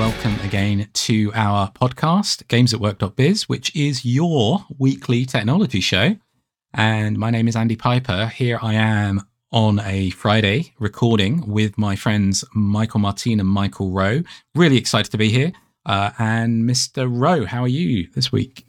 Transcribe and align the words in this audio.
Welcome 0.00 0.40
again 0.40 0.88
to 0.94 1.30
our 1.34 1.70
podcast, 1.72 2.42
GamesAtWork.biz, 2.44 3.50
which 3.50 3.76
is 3.76 4.02
your 4.02 4.64
weekly 4.78 5.26
technology 5.26 5.80
show. 5.80 6.16
And 6.72 7.18
my 7.18 7.28
name 7.28 7.46
is 7.48 7.54
Andy 7.54 7.76
Piper. 7.76 8.28
Here 8.28 8.58
I 8.62 8.72
am 8.72 9.28
on 9.52 9.78
a 9.80 10.08
Friday 10.08 10.72
recording 10.78 11.46
with 11.46 11.76
my 11.76 11.96
friends 11.96 12.46
Michael 12.54 13.00
Martin 13.00 13.40
and 13.40 13.48
Michael 13.50 13.90
Rowe. 13.90 14.22
Really 14.54 14.78
excited 14.78 15.12
to 15.12 15.18
be 15.18 15.28
here. 15.28 15.52
Uh, 15.84 16.12
and 16.18 16.64
Mr. 16.64 17.06
Rowe, 17.06 17.44
how 17.44 17.60
are 17.60 17.68
you 17.68 18.08
this 18.14 18.32
week? 18.32 18.64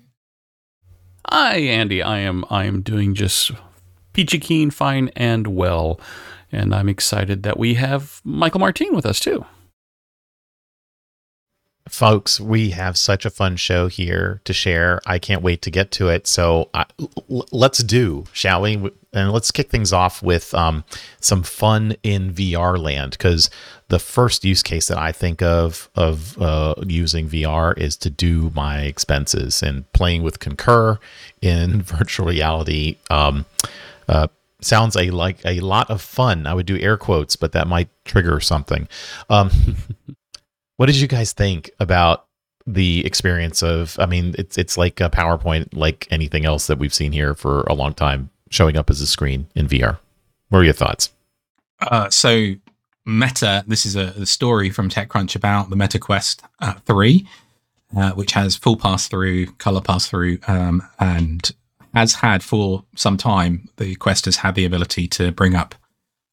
Hi, 1.30 1.60
Andy. 1.60 2.04
I 2.04 2.20
am 2.20 2.44
I 2.50 2.66
am 2.66 2.82
doing 2.82 3.16
just 3.16 3.52
peachy 4.12 4.38
keen, 4.38 4.70
fine, 4.70 5.12
and 5.16 5.48
well. 5.48 5.98
And 6.52 6.76
I'm 6.76 6.90
excited 6.90 7.44
that 7.44 7.58
we 7.58 7.76
have 7.76 8.20
Michael 8.26 8.60
Martin 8.60 8.94
with 8.94 9.06
us 9.06 9.22
too. 9.22 9.46
Folks 11.90 12.40
we 12.40 12.72
have 12.72 12.98
such 12.98 13.26
a 13.26 13.30
fun 13.30 13.56
show 13.56 13.88
here 13.88 14.42
to 14.46 14.54
share. 14.54 15.02
I 15.06 15.20
can't 15.20 15.42
wait 15.42 15.62
to 15.64 15.72
get 15.72 15.92
to 15.92 16.10
it. 16.10 16.28
So 16.28 16.70
uh, 16.74 16.86
l- 17.30 17.46
let's 17.52 17.80
do 17.84 18.26
shall 18.34 18.62
we? 18.62 18.92
And 19.14 19.32
let's 19.32 19.52
kick 19.52 19.70
things 19.70 19.92
off 19.92 20.24
with 20.24 20.54
um, 20.54 20.86
some 21.20 21.44
fun 21.44 21.96
in 22.02 22.34
vr 22.34 22.78
land 22.78 23.12
because 23.12 23.50
the 23.90 24.00
first 24.00 24.46
use 24.46 24.64
case 24.64 24.88
that 24.88 24.98
i 24.98 25.12
think 25.12 25.42
of 25.42 25.90
of 25.96 26.42
uh, 26.42 26.76
using 26.88 27.28
vr 27.28 27.78
is 27.78 27.98
to 27.98 28.10
do 28.10 28.52
my 28.56 28.84
expenses 28.84 29.62
and 29.62 29.92
playing 29.92 30.24
with 30.24 30.40
concur 30.40 30.98
in 31.42 31.82
virtual 31.84 32.28
reality. 32.28 32.98
Um, 33.10 33.46
uh, 34.08 34.28
sounds 34.62 34.96
a 34.96 35.10
like 35.10 35.40
a 35.46 35.60
lot 35.60 35.90
of 35.90 36.02
fun. 36.02 36.46
I 36.48 36.54
would 36.54 36.66
do 36.66 36.78
air 36.80 36.98
quotes 36.98 37.36
but 37.36 37.52
that 37.52 37.68
might 37.68 37.90
trigger 38.06 38.40
something. 38.40 38.88
Um, 39.30 39.52
what 40.82 40.88
did 40.88 40.96
you 40.96 41.08
guys 41.08 41.32
think 41.32 41.70
about 41.80 42.26
the 42.66 43.06
experience 43.06 43.62
of? 43.62 43.96
I 44.00 44.08
mean, 44.08 44.34
it's 44.40 44.58
it's 44.58 44.80
like 44.80 45.00
a 45.00 45.12
PowerPoint, 45.12 45.78
like 45.78 46.08
anything 46.10 46.44
else 46.44 46.66
that 46.66 46.80
we've 46.80 46.92
seen 46.92 47.12
here 47.12 47.36
for 47.36 47.62
a 47.66 47.76
long 47.76 47.94
time, 47.94 48.32
showing 48.50 48.76
up 48.76 48.90
as 48.90 49.00
a 49.00 49.06
screen 49.06 49.46
in 49.54 49.68
VR. 49.68 50.00
What 50.50 50.58
are 50.58 50.64
your 50.64 50.74
thoughts? 50.74 51.12
Uh, 51.82 52.10
so, 52.10 52.54
Meta, 53.06 53.64
this 53.68 53.86
is 53.86 53.96
a, 53.96 54.16
a 54.20 54.26
story 54.26 54.72
from 54.72 54.90
TechCrunch 54.90 55.36
about 55.36 55.70
the 55.70 55.76
Meta 55.76 56.00
Quest 56.00 56.42
uh, 56.62 56.74
3, 56.88 57.28
uh, 57.96 58.12
which 58.14 58.32
has 58.32 58.56
full 58.56 58.76
pass 58.76 59.08
through, 59.08 59.52
color 59.60 59.82
pass 59.82 60.08
through, 60.08 60.40
um, 60.48 60.82
and 60.98 61.52
has 61.94 62.16
had 62.16 62.42
for 62.42 62.86
some 62.96 63.18
time. 63.18 63.70
The 63.78 63.94
Quest 63.98 64.26
has 64.26 64.38
had 64.38 64.56
the 64.56 64.66
ability 64.66 65.08
to 65.10 65.32
bring 65.32 65.54
up 65.54 65.76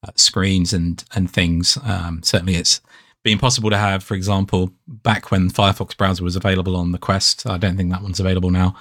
uh, 0.03 0.11
screens 0.15 0.73
and, 0.73 1.03
and 1.13 1.29
things. 1.29 1.77
Um, 1.83 2.23
certainly, 2.23 2.55
it's 2.55 2.81
been 3.23 3.37
possible 3.37 3.69
to 3.69 3.77
have, 3.77 4.03
for 4.03 4.13
example, 4.13 4.71
back 4.87 5.31
when 5.31 5.49
Firefox 5.49 5.95
browser 5.97 6.23
was 6.23 6.35
available 6.35 6.75
on 6.75 6.91
the 6.91 6.97
Quest. 6.97 7.45
I 7.47 7.57
don't 7.57 7.75
think 7.77 7.91
that 7.91 8.01
one's 8.01 8.19
available 8.19 8.49
now. 8.51 8.75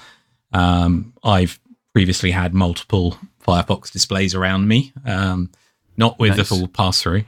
Um, 0.52 1.12
I've 1.24 1.58
previously 1.92 2.30
had 2.30 2.54
multiple 2.54 3.18
Firefox 3.44 3.90
displays 3.90 4.34
around 4.34 4.68
me, 4.68 4.92
um, 5.04 5.50
not 5.96 6.18
with 6.18 6.30
Nice. 6.30 6.38
the 6.38 6.44
full 6.44 6.68
pass 6.68 7.02
through, 7.02 7.24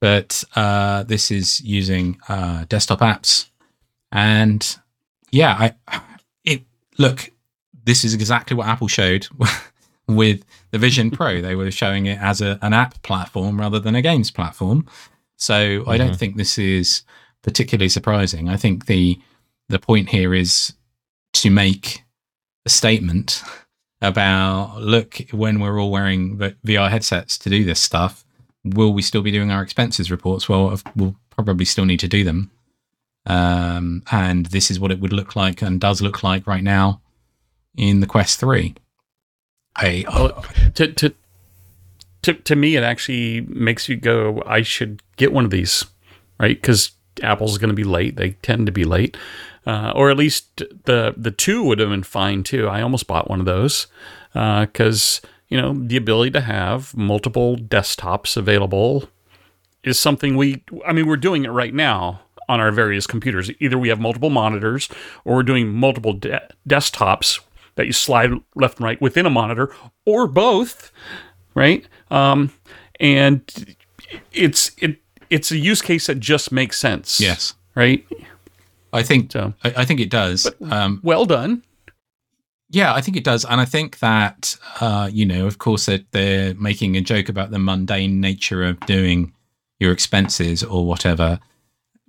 but 0.00 0.44
uh, 0.54 1.04
this 1.04 1.30
is 1.30 1.60
using 1.60 2.18
uh, 2.28 2.64
desktop 2.68 3.00
apps. 3.00 3.48
And 4.10 4.76
yeah, 5.30 5.72
I 5.88 6.00
it 6.44 6.62
look, 6.98 7.30
this 7.84 8.04
is 8.04 8.12
exactly 8.12 8.54
what 8.56 8.66
Apple 8.66 8.88
showed 8.88 9.26
with 10.06 10.44
the 10.70 10.78
Vision 10.78 11.10
Pro. 11.10 11.40
They 11.40 11.54
were 11.54 11.70
showing 11.70 12.06
it 12.06 12.18
as 12.20 12.40
a, 12.42 12.58
an 12.60 12.74
app 12.74 13.00
platform 13.02 13.58
rather 13.58 13.78
than 13.80 13.94
a 13.94 14.02
games 14.02 14.30
platform. 14.30 14.86
So 15.42 15.82
I 15.88 15.98
don't 15.98 16.12
Mhm. 16.12 16.16
think 16.18 16.36
this 16.36 16.56
is 16.56 17.02
particularly 17.42 17.88
surprising. 17.88 18.48
I 18.48 18.56
think 18.56 18.86
the 18.86 19.18
the 19.68 19.78
point 19.80 20.10
here 20.10 20.34
is 20.34 20.72
to 21.32 21.50
make 21.50 22.04
a 22.66 22.68
statement 22.68 23.42
about 24.00 24.80
look 24.82 25.20
when 25.32 25.58
we're 25.58 25.80
all 25.80 25.90
wearing 25.90 26.36
VR 26.64 26.90
headsets 26.90 27.38
to 27.38 27.50
do 27.50 27.64
this 27.64 27.80
stuff, 27.80 28.24
will 28.64 28.92
we 28.92 29.02
still 29.02 29.22
be 29.22 29.30
doing 29.32 29.50
our 29.50 29.62
expenses 29.62 30.10
reports? 30.12 30.48
Well, 30.48 30.78
we'll 30.94 31.16
probably 31.30 31.64
still 31.64 31.86
need 31.86 32.00
to 32.00 32.08
do 32.08 32.22
them. 32.22 32.50
Um, 33.26 34.02
and 34.12 34.46
this 34.46 34.70
is 34.70 34.78
what 34.78 34.92
it 34.92 35.00
would 35.00 35.12
look 35.12 35.34
like 35.34 35.60
and 35.62 35.80
does 35.80 36.02
look 36.02 36.22
like 36.22 36.46
right 36.46 36.62
now 36.62 37.00
in 37.76 37.98
the 38.00 38.06
Quest 38.06 38.38
Three. 38.38 38.74
I, 39.74 40.04
to 40.74 40.92
to 40.92 41.14
to 42.22 42.34
to 42.34 42.56
me, 42.56 42.76
it 42.76 42.82
actually 42.82 43.42
makes 43.42 43.88
you 43.88 43.96
go, 43.96 44.42
I 44.46 44.62
should 44.62 45.02
get 45.16 45.32
one 45.32 45.44
of 45.44 45.50
these, 45.50 45.84
right? 46.38 46.60
Because 46.60 46.92
Apple's 47.22 47.58
going 47.58 47.70
to 47.70 47.74
be 47.74 47.84
late. 47.84 48.16
They 48.16 48.30
tend 48.42 48.66
to 48.66 48.72
be 48.72 48.84
late, 48.84 49.16
uh, 49.66 49.92
or 49.94 50.10
at 50.10 50.16
least 50.16 50.62
the 50.84 51.14
the 51.16 51.30
two 51.30 51.62
would 51.64 51.78
have 51.78 51.90
been 51.90 52.02
fine 52.02 52.42
too. 52.42 52.68
I 52.68 52.82
almost 52.82 53.06
bought 53.06 53.28
one 53.28 53.40
of 53.40 53.46
those 53.46 53.86
because 54.32 55.20
you 55.48 55.60
know 55.60 55.74
the 55.74 55.96
ability 55.96 56.30
to 56.32 56.40
have 56.40 56.96
multiple 56.96 57.56
desktops 57.56 58.36
available 58.36 59.08
is 59.84 59.98
something 59.98 60.36
we. 60.36 60.62
I 60.86 60.92
mean, 60.92 61.06
we're 61.06 61.16
doing 61.16 61.44
it 61.44 61.50
right 61.50 61.74
now 61.74 62.22
on 62.48 62.60
our 62.60 62.70
various 62.70 63.06
computers. 63.06 63.50
Either 63.60 63.78
we 63.78 63.88
have 63.88 64.00
multiple 64.00 64.30
monitors, 64.30 64.88
or 65.24 65.36
we're 65.36 65.42
doing 65.42 65.72
multiple 65.72 66.12
de- 66.12 66.48
desktops 66.68 67.40
that 67.74 67.86
you 67.86 67.92
slide 67.92 68.32
left 68.54 68.78
and 68.78 68.84
right 68.84 69.00
within 69.00 69.26
a 69.26 69.30
monitor, 69.30 69.74
or 70.04 70.26
both, 70.26 70.92
right? 71.54 71.86
Um, 72.10 72.52
and 73.00 73.76
it's 74.32 74.70
it 74.78 74.98
it's 75.30 75.50
a 75.50 75.56
use 75.56 75.80
case 75.82 76.06
that 76.06 76.20
just 76.20 76.52
makes 76.52 76.78
sense. 76.78 77.20
yes, 77.20 77.54
right. 77.74 78.04
I 78.92 79.02
think 79.02 79.32
So 79.32 79.54
I, 79.64 79.72
I 79.78 79.84
think 79.84 80.00
it 80.00 80.10
does. 80.10 80.46
um, 80.70 81.00
well 81.02 81.24
done. 81.24 81.62
Yeah, 82.70 82.94
I 82.94 83.00
think 83.02 83.16
it 83.18 83.24
does, 83.24 83.44
and 83.44 83.60
I 83.60 83.64
think 83.66 83.98
that 83.98 84.56
uh, 84.80 85.08
you 85.12 85.26
know, 85.26 85.46
of 85.46 85.58
course, 85.58 85.86
that 85.86 86.10
they're 86.12 86.54
making 86.54 86.96
a 86.96 87.00
joke 87.00 87.28
about 87.28 87.50
the 87.50 87.58
mundane 87.58 88.20
nature 88.20 88.62
of 88.64 88.80
doing 88.80 89.32
your 89.78 89.92
expenses 89.92 90.62
or 90.62 90.86
whatever. 90.86 91.38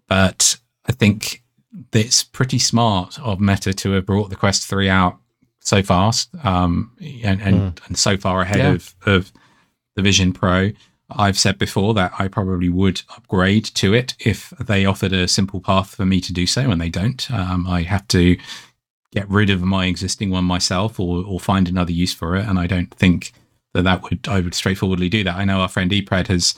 But 0.08 0.58
I 0.86 0.92
think 0.94 1.44
it's 1.94 2.24
pretty 2.24 2.60
smart 2.60 3.20
of 3.20 3.40
Meta 3.40 3.74
to 3.74 3.92
have 3.92 4.06
brought 4.06 4.30
the 4.30 4.36
Quest 4.36 4.68
Three 4.68 4.90
out 4.90 5.18
so 5.64 5.82
fast 5.82 6.30
um, 6.44 6.92
and 7.24 7.42
and, 7.42 7.82
and 7.88 7.98
so 7.98 8.18
far 8.18 8.42
ahead 8.42 8.58
Yeah. 8.60 8.72
of 8.74 8.96
of 9.06 9.32
the 9.96 10.02
Vision 10.02 10.34
Pro. 10.34 10.72
I've 11.16 11.38
said 11.38 11.60
before 11.60 11.94
that 11.94 12.12
I 12.18 12.28
probably 12.28 12.70
would 12.70 13.02
upgrade 13.16 13.66
to 13.76 13.94
it 13.94 14.16
if 14.20 14.52
they 14.60 14.86
offered 14.86 15.14
a 15.14 15.28
simple 15.28 15.60
path 15.62 15.94
for 15.96 16.06
me 16.06 16.20
to 16.22 16.34
do 16.34 16.48
so, 16.48 16.72
and 16.72 16.82
they 16.82 16.90
don't. 16.90 17.30
Um, 17.30 17.68
I 17.68 17.84
have 17.84 18.08
to 18.10 18.38
get 19.12 19.30
rid 19.30 19.50
of 19.52 19.62
my 19.62 19.86
existing 19.86 20.32
one 20.32 20.46
myself 20.46 21.00
or, 21.00 21.24
or 21.26 21.40
find 21.40 21.68
another 21.70 21.92
use 21.92 22.14
for 22.16 22.36
it. 22.36 22.48
And 22.48 22.58
I 22.58 22.66
don't 22.66 22.92
think 22.96 23.32
that 23.74 23.84
that 23.84 24.02
would 24.04 24.28
I 24.28 24.40
would 24.40 24.56
straightforwardly 24.56 25.08
do 25.10 25.24
that. 25.24 25.36
I 25.36 25.46
know 25.46 25.60
our 25.62 25.68
friend 25.70 25.92
Epred 25.92 26.28
has 26.28 26.56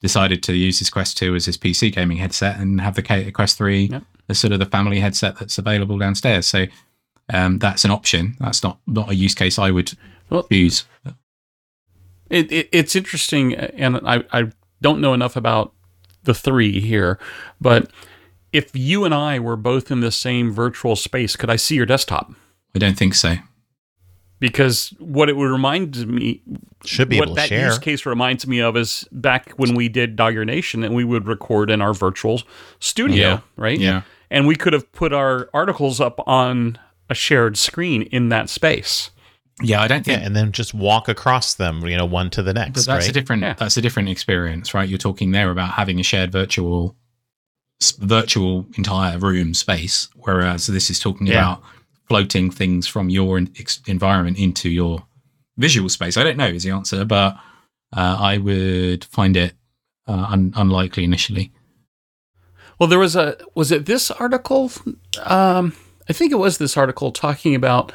decided 0.00 0.42
to 0.42 0.54
use 0.54 0.80
his 0.80 0.90
Quest 0.90 1.16
2 1.18 1.34
as 1.36 1.46
his 1.46 1.56
PC 1.56 1.92
gaming 1.94 2.16
headset 2.18 2.58
and 2.58 2.80
have 2.80 2.96
the 2.96 3.30
Quest 3.32 3.56
3 3.58 3.84
Yep. 3.92 4.02
as 4.28 4.38
sort 4.40 4.52
of 4.52 4.58
the 4.58 4.66
family 4.66 4.98
headset 5.00 5.38
that's 5.38 5.56
available 5.58 5.98
downstairs. 5.98 6.46
So 6.46 6.66
um, 7.32 7.58
that's 7.58 7.84
an 7.84 7.90
option. 7.90 8.36
That's 8.40 8.62
not 8.62 8.78
not 8.86 9.10
a 9.10 9.14
use 9.14 9.34
case 9.34 9.58
I 9.58 9.70
would 9.70 9.92
Well- 10.30 10.46
choose. 10.50 10.84
It, 12.30 12.50
it 12.50 12.68
it's 12.72 12.96
interesting, 12.96 13.54
and 13.54 13.96
I 14.04 14.24
I 14.32 14.50
don't 14.80 15.00
know 15.00 15.14
enough 15.14 15.36
about 15.36 15.72
the 16.24 16.34
three 16.34 16.80
here, 16.80 17.18
but 17.60 17.90
if 18.52 18.70
you 18.74 19.04
and 19.04 19.12
I 19.14 19.38
were 19.38 19.56
both 19.56 19.90
in 19.90 20.00
the 20.00 20.10
same 20.10 20.50
virtual 20.52 20.96
space, 20.96 21.36
could 21.36 21.50
I 21.50 21.56
see 21.56 21.74
your 21.74 21.86
desktop? 21.86 22.32
I 22.74 22.78
don't 22.78 22.96
think 22.96 23.14
so. 23.14 23.36
Because 24.40 24.92
what 24.98 25.28
it 25.28 25.36
would 25.36 25.50
remind 25.50 26.06
me, 26.06 26.42
Should 26.84 27.08
be 27.08 27.18
what 27.18 27.28
able 27.28 27.36
to 27.36 27.40
that 27.42 27.48
share. 27.48 27.66
use 27.66 27.78
case 27.78 28.04
reminds 28.06 28.46
me 28.46 28.60
of 28.60 28.76
is 28.76 29.06
back 29.12 29.50
when 29.56 29.74
we 29.74 29.88
did 29.88 30.16
Dog 30.16 30.34
Your 30.34 30.44
Nation 30.44 30.82
and 30.82 30.94
we 30.94 31.04
would 31.04 31.26
record 31.26 31.70
in 31.70 31.80
our 31.80 31.94
virtual 31.94 32.42
studio, 32.80 33.16
Yeah. 33.16 33.40
right? 33.56 33.78
Yeah. 33.78 34.02
And 34.30 34.46
we 34.46 34.56
could 34.56 34.72
have 34.72 34.90
put 34.92 35.12
our 35.12 35.48
articles 35.54 36.00
up 36.00 36.20
on 36.26 36.78
a 37.10 37.14
shared 37.14 37.56
screen 37.56 38.02
in 38.02 38.28
that 38.30 38.48
space. 38.50 39.10
Yeah, 39.62 39.80
I 39.82 39.86
don't 39.88 40.06
Yeah, 40.06 40.14
think 40.16 40.26
and 40.26 40.34
then 40.36 40.50
just 40.52 40.74
walk 40.74 41.08
across 41.08 41.54
them, 41.54 41.86
you 41.86 41.96
know, 41.96 42.06
one 42.06 42.28
to 42.30 42.42
the 42.42 42.52
but 42.52 42.60
next, 42.60 42.86
that's 42.86 43.04
right? 43.06 43.08
a 43.08 43.12
different 43.12 43.42
Yeah. 43.42 43.52
that's 43.54 43.76
a 43.76 43.82
different 43.82 44.08
experience, 44.08 44.74
right? 44.74 44.88
You're 44.88 44.98
talking 44.98 45.30
there 45.30 45.50
about 45.50 45.70
having 45.74 46.00
a 46.00 46.02
shared 46.02 46.32
virtual 46.32 46.96
virtual 47.98 48.66
entire 48.76 49.18
room 49.18 49.54
space, 49.54 50.08
whereas 50.16 50.66
this 50.66 50.90
is 50.90 50.98
talking 50.98 51.26
Yeah. 51.26 51.38
about 51.54 51.62
floating 52.08 52.50
things 52.50 52.86
from 52.86 53.10
your 53.10 53.38
environment 53.86 54.38
into 54.38 54.68
your 54.70 55.04
visual 55.56 55.88
space. 55.88 56.16
I 56.16 56.24
don't 56.24 56.36
know 56.36 56.46
is 56.48 56.64
the 56.64 56.70
answer, 56.70 57.04
but 57.04 57.36
uh, 57.96 58.16
I 58.20 58.38
would 58.38 59.04
find 59.04 59.36
it 59.36 59.54
uh, 60.08 60.26
un- 60.30 60.52
unlikely 60.56 61.04
initially. 61.04 61.52
Well, 62.78 62.88
there 62.88 62.98
was 62.98 63.14
a 63.16 63.36
was 63.54 63.70
it 63.70 63.86
this 63.86 64.10
article? 64.10 64.70
Um, 65.24 65.74
I 66.08 66.12
think 66.12 66.32
it 66.32 66.36
was 66.36 66.58
this 66.58 66.76
article 66.76 67.12
talking 67.12 67.54
about. 67.54 67.92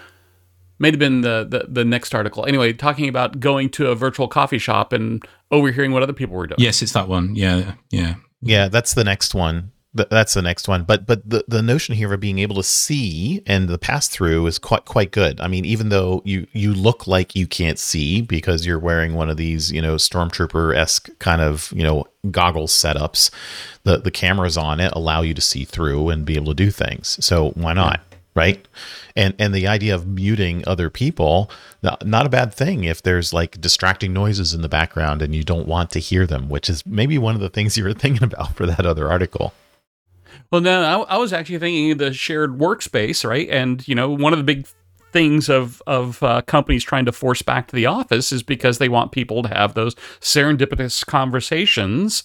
May 0.81 0.91
have 0.91 0.99
been 0.99 1.21
the, 1.21 1.45
the 1.49 1.67
the 1.67 1.83
next 1.83 2.15
article. 2.15 2.45
Anyway, 2.45 2.71
talking 2.71 3.09
about 3.09 3.41
going 3.41 3.69
to 3.71 3.87
a 3.87 3.95
virtual 3.95 4.29
coffee 4.29 4.59
shop 4.59 4.93
and 4.93 5.21
overhearing 5.51 5.91
what 5.91 6.03
other 6.03 6.13
people 6.13 6.37
were 6.37 6.47
doing. 6.47 6.57
Yes, 6.57 6.81
it's 6.81 6.93
that 6.93 7.09
one. 7.09 7.35
Yeah, 7.35 7.73
yeah. 7.89 8.15
Yeah, 8.41 8.69
that's 8.69 8.93
the 8.93 9.03
next 9.03 9.35
one. 9.35 9.73
Th- 9.97 10.09
That's 10.09 10.35
the 10.35 10.41
next 10.41 10.67
one. 10.67 10.83
But 10.83 11.07
but 11.07 11.27
the, 11.27 11.43
the 11.47 11.61
notion 11.63 11.95
here 11.95 12.13
of 12.13 12.19
being 12.19 12.39
able 12.39 12.55
to 12.57 12.63
see 12.63 13.41
and 13.47 13.67
the 13.67 13.77
pass 13.79 14.07
through 14.07 14.45
is 14.45 14.59
quite 14.59 14.85
quite 14.85 15.11
good. 15.11 15.39
I 15.41 15.47
mean, 15.47 15.65
even 15.65 15.89
though 15.89 16.21
you 16.25 16.45
you 16.53 16.73
look 16.73 17.07
like 17.07 17.35
you 17.35 17.47
can't 17.47 17.79
see 17.79 18.21
because 18.21 18.65
you're 18.65 18.79
wearing 18.79 19.13
one 19.13 19.29
of 19.29 19.37
these 19.37 19.71
you 19.71 19.81
know 19.81 19.95
stormtrooper 19.95 20.75
esque 20.75 21.09
kind 21.19 21.41
of 21.41 21.73
you 21.75 21.83
know 21.83 22.05
goggles 22.29 22.71
setups, 22.71 23.31
the 23.83 23.97
the 23.97 24.11
cameras 24.11 24.57
on 24.57 24.79
it 24.79 24.91
allow 24.95 25.21
you 25.21 25.33
to 25.33 25.41
see 25.41 25.65
through 25.65 26.09
and 26.09 26.25
be 26.25 26.35
able 26.35 26.53
to 26.53 26.53
do 26.53 26.69
things. 26.69 27.17
So 27.25 27.49
why 27.51 27.73
not? 27.73 28.01
Right. 28.35 28.65
And 29.15 29.33
and 29.39 29.55
the 29.55 29.67
idea 29.67 29.95
of 29.95 30.05
muting 30.07 30.63
other 30.67 30.91
people, 30.91 31.49
not, 31.81 32.05
not 32.05 32.27
a 32.27 32.29
bad 32.29 32.53
thing 32.53 32.83
if 32.83 33.01
there's 33.01 33.33
like 33.33 33.59
distracting 33.59 34.13
noises 34.13 34.53
in 34.53 34.61
the 34.61 34.69
background 34.69 35.23
and 35.23 35.35
you 35.35 35.43
don't 35.43 35.67
want 35.67 35.89
to 35.91 35.99
hear 35.99 36.27
them, 36.27 36.47
which 36.47 36.69
is 36.69 36.85
maybe 36.85 37.17
one 37.17 37.33
of 37.33 37.41
the 37.41 37.49
things 37.49 37.75
you 37.75 37.83
were 37.83 37.93
thinking 37.93 38.23
about 38.23 38.55
for 38.55 38.67
that 38.67 38.85
other 38.85 39.09
article. 39.09 39.51
Well, 40.51 40.61
no, 40.61 40.81
I, 40.81 41.15
I 41.15 41.17
was 41.17 41.31
actually 41.31 41.59
thinking 41.59 41.97
the 41.97 42.13
shared 42.13 42.57
workspace, 42.57 43.27
right? 43.27 43.47
And 43.49 43.87
you 43.87 43.95
know, 43.95 44.09
one 44.09 44.33
of 44.33 44.39
the 44.39 44.43
big 44.43 44.67
things 45.11 45.49
of 45.49 45.81
of 45.87 46.21
uh, 46.21 46.41
companies 46.43 46.83
trying 46.83 47.05
to 47.05 47.11
force 47.11 47.41
back 47.41 47.67
to 47.67 47.75
the 47.75 47.85
office 47.85 48.31
is 48.31 48.43
because 48.43 48.77
they 48.77 48.89
want 48.89 49.11
people 49.11 49.41
to 49.43 49.49
have 49.49 49.73
those 49.73 49.95
serendipitous 50.19 51.05
conversations 51.05 52.23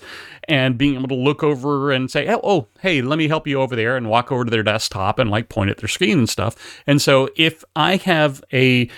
and 0.48 0.76
being 0.76 0.94
able 0.96 1.08
to 1.08 1.14
look 1.14 1.42
over 1.42 1.92
and 1.92 2.10
say, 2.10 2.28
"Oh, 2.28 2.40
oh 2.42 2.68
hey, 2.80 3.02
let 3.02 3.18
me 3.18 3.28
help 3.28 3.46
you 3.46 3.60
over 3.60 3.76
there," 3.76 3.96
and 3.96 4.08
walk 4.08 4.32
over 4.32 4.44
to 4.44 4.50
their 4.50 4.62
desktop 4.62 5.18
and 5.18 5.30
like 5.30 5.48
point 5.48 5.70
at 5.70 5.78
their 5.78 5.88
screen 5.88 6.18
and 6.18 6.28
stuff. 6.28 6.82
And 6.86 7.00
so, 7.00 7.28
if 7.36 7.64
I 7.76 7.96
have 7.96 8.42
a 8.52 8.88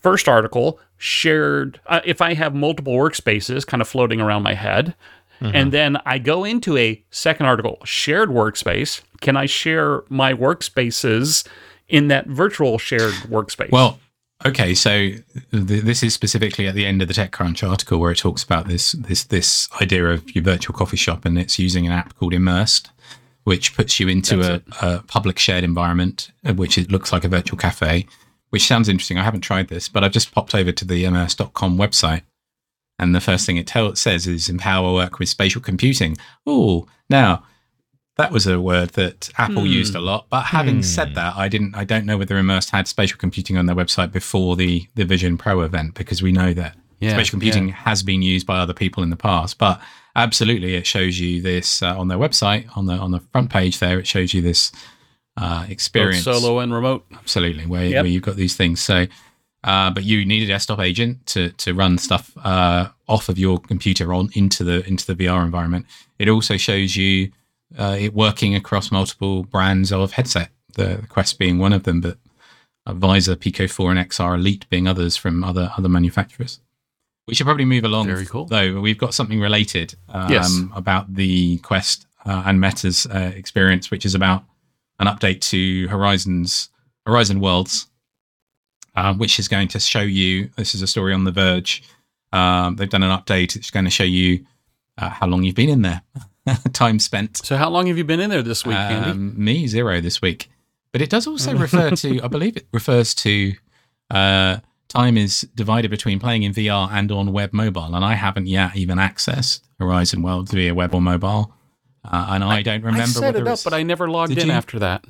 first 0.00 0.28
article 0.28 0.78
shared 0.98 1.80
uh, 1.86 2.00
if 2.04 2.22
i 2.22 2.32
have 2.32 2.54
multiple 2.54 2.94
workspaces 2.94 3.66
kind 3.66 3.82
of 3.82 3.88
floating 3.88 4.20
around 4.20 4.42
my 4.42 4.54
head 4.54 4.94
and 5.40 5.72
then 5.72 5.96
i 6.06 6.18
go 6.18 6.44
into 6.44 6.76
a 6.76 7.02
second 7.10 7.46
article 7.46 7.78
shared 7.84 8.28
workspace 8.30 9.02
can 9.20 9.36
i 9.36 9.46
share 9.46 10.02
my 10.08 10.32
workspaces 10.32 11.46
in 11.88 12.08
that 12.08 12.26
virtual 12.26 12.78
shared 12.78 13.14
workspace 13.28 13.70
Well, 13.70 13.98
okay, 14.44 14.74
so 14.74 14.90
th- 15.10 15.22
this 15.50 16.02
is 16.02 16.14
specifically 16.14 16.66
at 16.66 16.74
the 16.74 16.84
end 16.84 17.00
of 17.02 17.08
the 17.08 17.14
TechCrunch 17.14 17.66
article 17.68 17.98
where 17.98 18.10
it 18.12 18.18
talks 18.18 18.42
about 18.42 18.66
this 18.66 18.92
this 18.92 19.24
this 19.24 19.68
idea 19.80 20.06
of 20.08 20.34
your 20.34 20.42
virtual 20.42 20.74
coffee 20.74 20.96
shop, 20.96 21.24
and 21.24 21.38
it's 21.38 21.58
using 21.58 21.86
an 21.86 21.92
app 21.92 22.14
called 22.16 22.34
Immersed, 22.34 22.90
which 23.44 23.74
puts 23.76 24.00
you 24.00 24.08
into 24.08 24.42
a, 24.42 24.60
a 24.82 25.02
public 25.04 25.38
shared 25.38 25.64
environment, 25.64 26.32
uh, 26.44 26.54
which 26.54 26.76
it 26.76 26.90
looks 26.90 27.12
like 27.12 27.24
a 27.24 27.28
virtual 27.28 27.58
cafe. 27.58 28.06
Which 28.50 28.66
sounds 28.66 28.88
interesting. 28.88 29.18
I 29.18 29.24
haven't 29.24 29.40
tried 29.40 29.68
this, 29.68 29.88
but 29.88 30.02
I've 30.04 30.12
just 30.12 30.32
popped 30.32 30.54
over 30.54 30.72
to 30.72 30.84
the 30.84 31.04
immerse.com 31.04 31.76
website. 31.78 32.22
And 32.98 33.14
the 33.14 33.20
first 33.20 33.44
thing 33.46 33.56
it 33.58 33.70
says 33.94 34.26
is 34.26 34.48
empower 34.48 34.92
work 34.94 35.18
with 35.18 35.28
spatial 35.28 35.60
computing. 35.60 36.16
Oh, 36.46 36.86
now 37.10 37.44
that 38.16 38.32
was 38.32 38.46
a 38.46 38.58
word 38.58 38.90
that 38.90 39.28
Apple 39.36 39.62
Hmm. 39.64 39.68
used 39.68 39.94
a 39.94 40.00
lot. 40.00 40.26
But 40.30 40.44
having 40.46 40.76
Hmm. 40.76 40.82
said 40.82 41.14
that, 41.14 41.36
I 41.36 41.48
didn't. 41.48 41.74
I 41.74 41.84
don't 41.84 42.06
know 42.06 42.16
whether 42.16 42.38
Immersed 42.38 42.70
had 42.70 42.88
spatial 42.88 43.18
computing 43.18 43.58
on 43.58 43.66
their 43.66 43.76
website 43.76 44.12
before 44.12 44.56
the 44.56 44.86
the 44.94 45.04
Vision 45.04 45.36
Pro 45.36 45.60
event 45.60 45.94
because 45.94 46.22
we 46.22 46.32
know 46.32 46.54
that 46.54 46.76
Yeah, 47.00 47.10
spatial 47.12 47.32
computing 47.32 47.68
has 47.68 48.02
been 48.02 48.22
used 48.22 48.46
by 48.46 48.58
other 48.58 48.72
people 48.72 49.02
in 49.02 49.10
the 49.10 49.16
past. 49.16 49.58
But 49.58 49.78
absolutely, 50.14 50.74
it 50.76 50.86
shows 50.86 51.20
you 51.20 51.42
this 51.42 51.82
uh, 51.82 51.98
on 51.98 52.08
their 52.08 52.16
website 52.16 52.64
on 52.74 52.86
the 52.86 52.94
on 52.94 53.10
the 53.10 53.20
front 53.32 53.50
page. 53.50 53.78
There, 53.80 53.98
it 53.98 54.06
shows 54.06 54.32
you 54.32 54.40
this 54.40 54.72
uh, 55.36 55.60
Both 55.64 55.70
experience 55.70 56.24
solo 56.24 56.60
and 56.60 56.72
remote 56.72 57.04
absolutely 57.12 57.66
where, 57.66 57.84
Yep. 57.84 58.02
where 58.04 58.10
you've 58.10 58.22
got 58.22 58.36
these 58.36 58.56
things 58.56 58.80
so 58.80 59.06
uh, 59.64 59.90
but 59.90 60.04
you 60.04 60.24
need 60.24 60.42
a 60.42 60.46
desktop 60.46 60.80
agent 60.80 61.26
to 61.26 61.50
to 61.50 61.74
run 61.74 61.98
stuff 61.98 62.32
uh, 62.44 62.88
off 63.08 63.28
of 63.28 63.38
your 63.38 63.58
computer 63.58 64.12
on 64.14 64.30
into 64.34 64.64
the 64.64 64.86
into 64.86 65.06
the 65.12 65.14
VR 65.26 65.44
environment. 65.44 65.86
It 66.18 66.28
also 66.28 66.56
shows 66.56 66.96
you 66.96 67.32
uh, 67.78 67.96
it 67.98 68.14
working 68.14 68.54
across 68.54 68.90
multiple 68.92 69.42
brands 69.44 69.92
of 69.92 70.12
headset. 70.12 70.50
The 70.74 71.04
Quest 71.08 71.38
being 71.38 71.58
one 71.58 71.72
of 71.72 71.84
them, 71.84 72.00
but 72.00 72.18
Visor, 72.86 73.34
Pico 73.36 73.66
Four, 73.66 73.90
and 73.92 73.98
XR 74.10 74.34
Elite 74.36 74.66
being 74.68 74.86
others 74.86 75.16
from 75.16 75.42
other 75.42 75.72
other 75.76 75.88
manufacturers. 75.88 76.60
We 77.26 77.34
should 77.34 77.46
probably 77.46 77.64
move 77.64 77.82
along. 77.84 78.06
Very 78.06 78.26
cool. 78.26 78.44
Though 78.44 78.80
we've 78.80 78.98
got 78.98 79.12
something 79.14 79.40
related 79.40 79.96
um, 80.08 80.30
Yes. 80.30 80.60
about 80.76 81.12
the 81.14 81.58
Quest 81.58 82.06
uh, 82.24 82.44
and 82.46 82.60
Meta's 82.60 83.04
uh, 83.06 83.32
experience, 83.34 83.90
which 83.90 84.06
is 84.06 84.14
about 84.14 84.44
an 85.00 85.08
update 85.08 85.40
to 85.50 85.88
Horizon's 85.88 86.68
Horizon 87.04 87.40
Worlds, 87.40 87.88
uh, 88.96 89.14
which 89.14 89.38
is 89.38 89.46
going 89.48 89.68
to 89.68 89.78
show 89.80 90.00
you. 90.00 90.50
This 90.56 90.74
is 90.74 90.82
a 90.82 90.86
story 90.86 91.12
on 91.12 91.24
The 91.24 91.30
Verge. 91.30 91.82
Um, 92.32 92.76
they've 92.76 92.90
done 92.90 93.02
an 93.02 93.16
update. 93.16 93.54
It's 93.56 93.70
going 93.70 93.84
to 93.84 93.90
show 93.90 94.04
you 94.04 94.44
uh, 94.98 95.10
how 95.10 95.26
long 95.26 95.44
you've 95.44 95.54
been 95.54 95.68
in 95.68 95.82
there, 95.82 96.02
time 96.72 96.98
spent. 96.98 97.36
so 97.38 97.56
how 97.56 97.68
long 97.68 97.86
have 97.86 97.98
you 97.98 98.04
been 98.04 98.20
in 98.20 98.30
there 98.30 98.42
this 98.42 98.64
week 98.64 98.76
andy 98.76 99.10
Um, 99.10 99.34
me 99.36 99.66
zero 99.66 100.00
this 100.00 100.20
week, 100.22 100.50
but 100.92 101.00
it 101.02 101.10
does 101.10 101.26
also 101.26 101.54
refer 101.66 101.90
to. 101.90 102.22
I 102.22 102.28
believe 102.28 102.56
it 102.56 102.66
refers 102.72 103.14
to 103.16 103.52
uh, 104.10 104.58
time 104.88 105.16
is 105.16 105.42
divided 105.54 105.90
between 105.90 106.18
playing 106.18 106.42
in 106.44 106.52
VR 106.52 106.90
and 106.90 107.12
on 107.12 107.32
web 107.32 107.52
mobile, 107.52 107.94
and 107.94 108.04
I 108.04 108.14
haven't 108.14 108.46
yet 108.46 108.76
even 108.76 108.98
accessed 108.98 109.60
Horizon 109.78 110.22
Worlds 110.22 110.52
via 110.52 110.74
web 110.74 110.94
or 110.94 111.02
mobile, 111.02 111.52
uh, 112.04 112.28
and 112.30 112.44
I, 112.44 112.62
don't 112.62 112.82
remember 112.82 113.02
i 113.02 113.06
set 113.06 113.22
whether 113.22 113.40
it 113.40 113.48
up 113.48 113.58
but 113.64 113.72
i 113.72 113.82
never 113.82 114.08
logged 114.08 114.34
Did 114.34 114.44
in 114.44 114.48
you? 114.48 114.54
after 114.54 114.78
that 114.78 115.04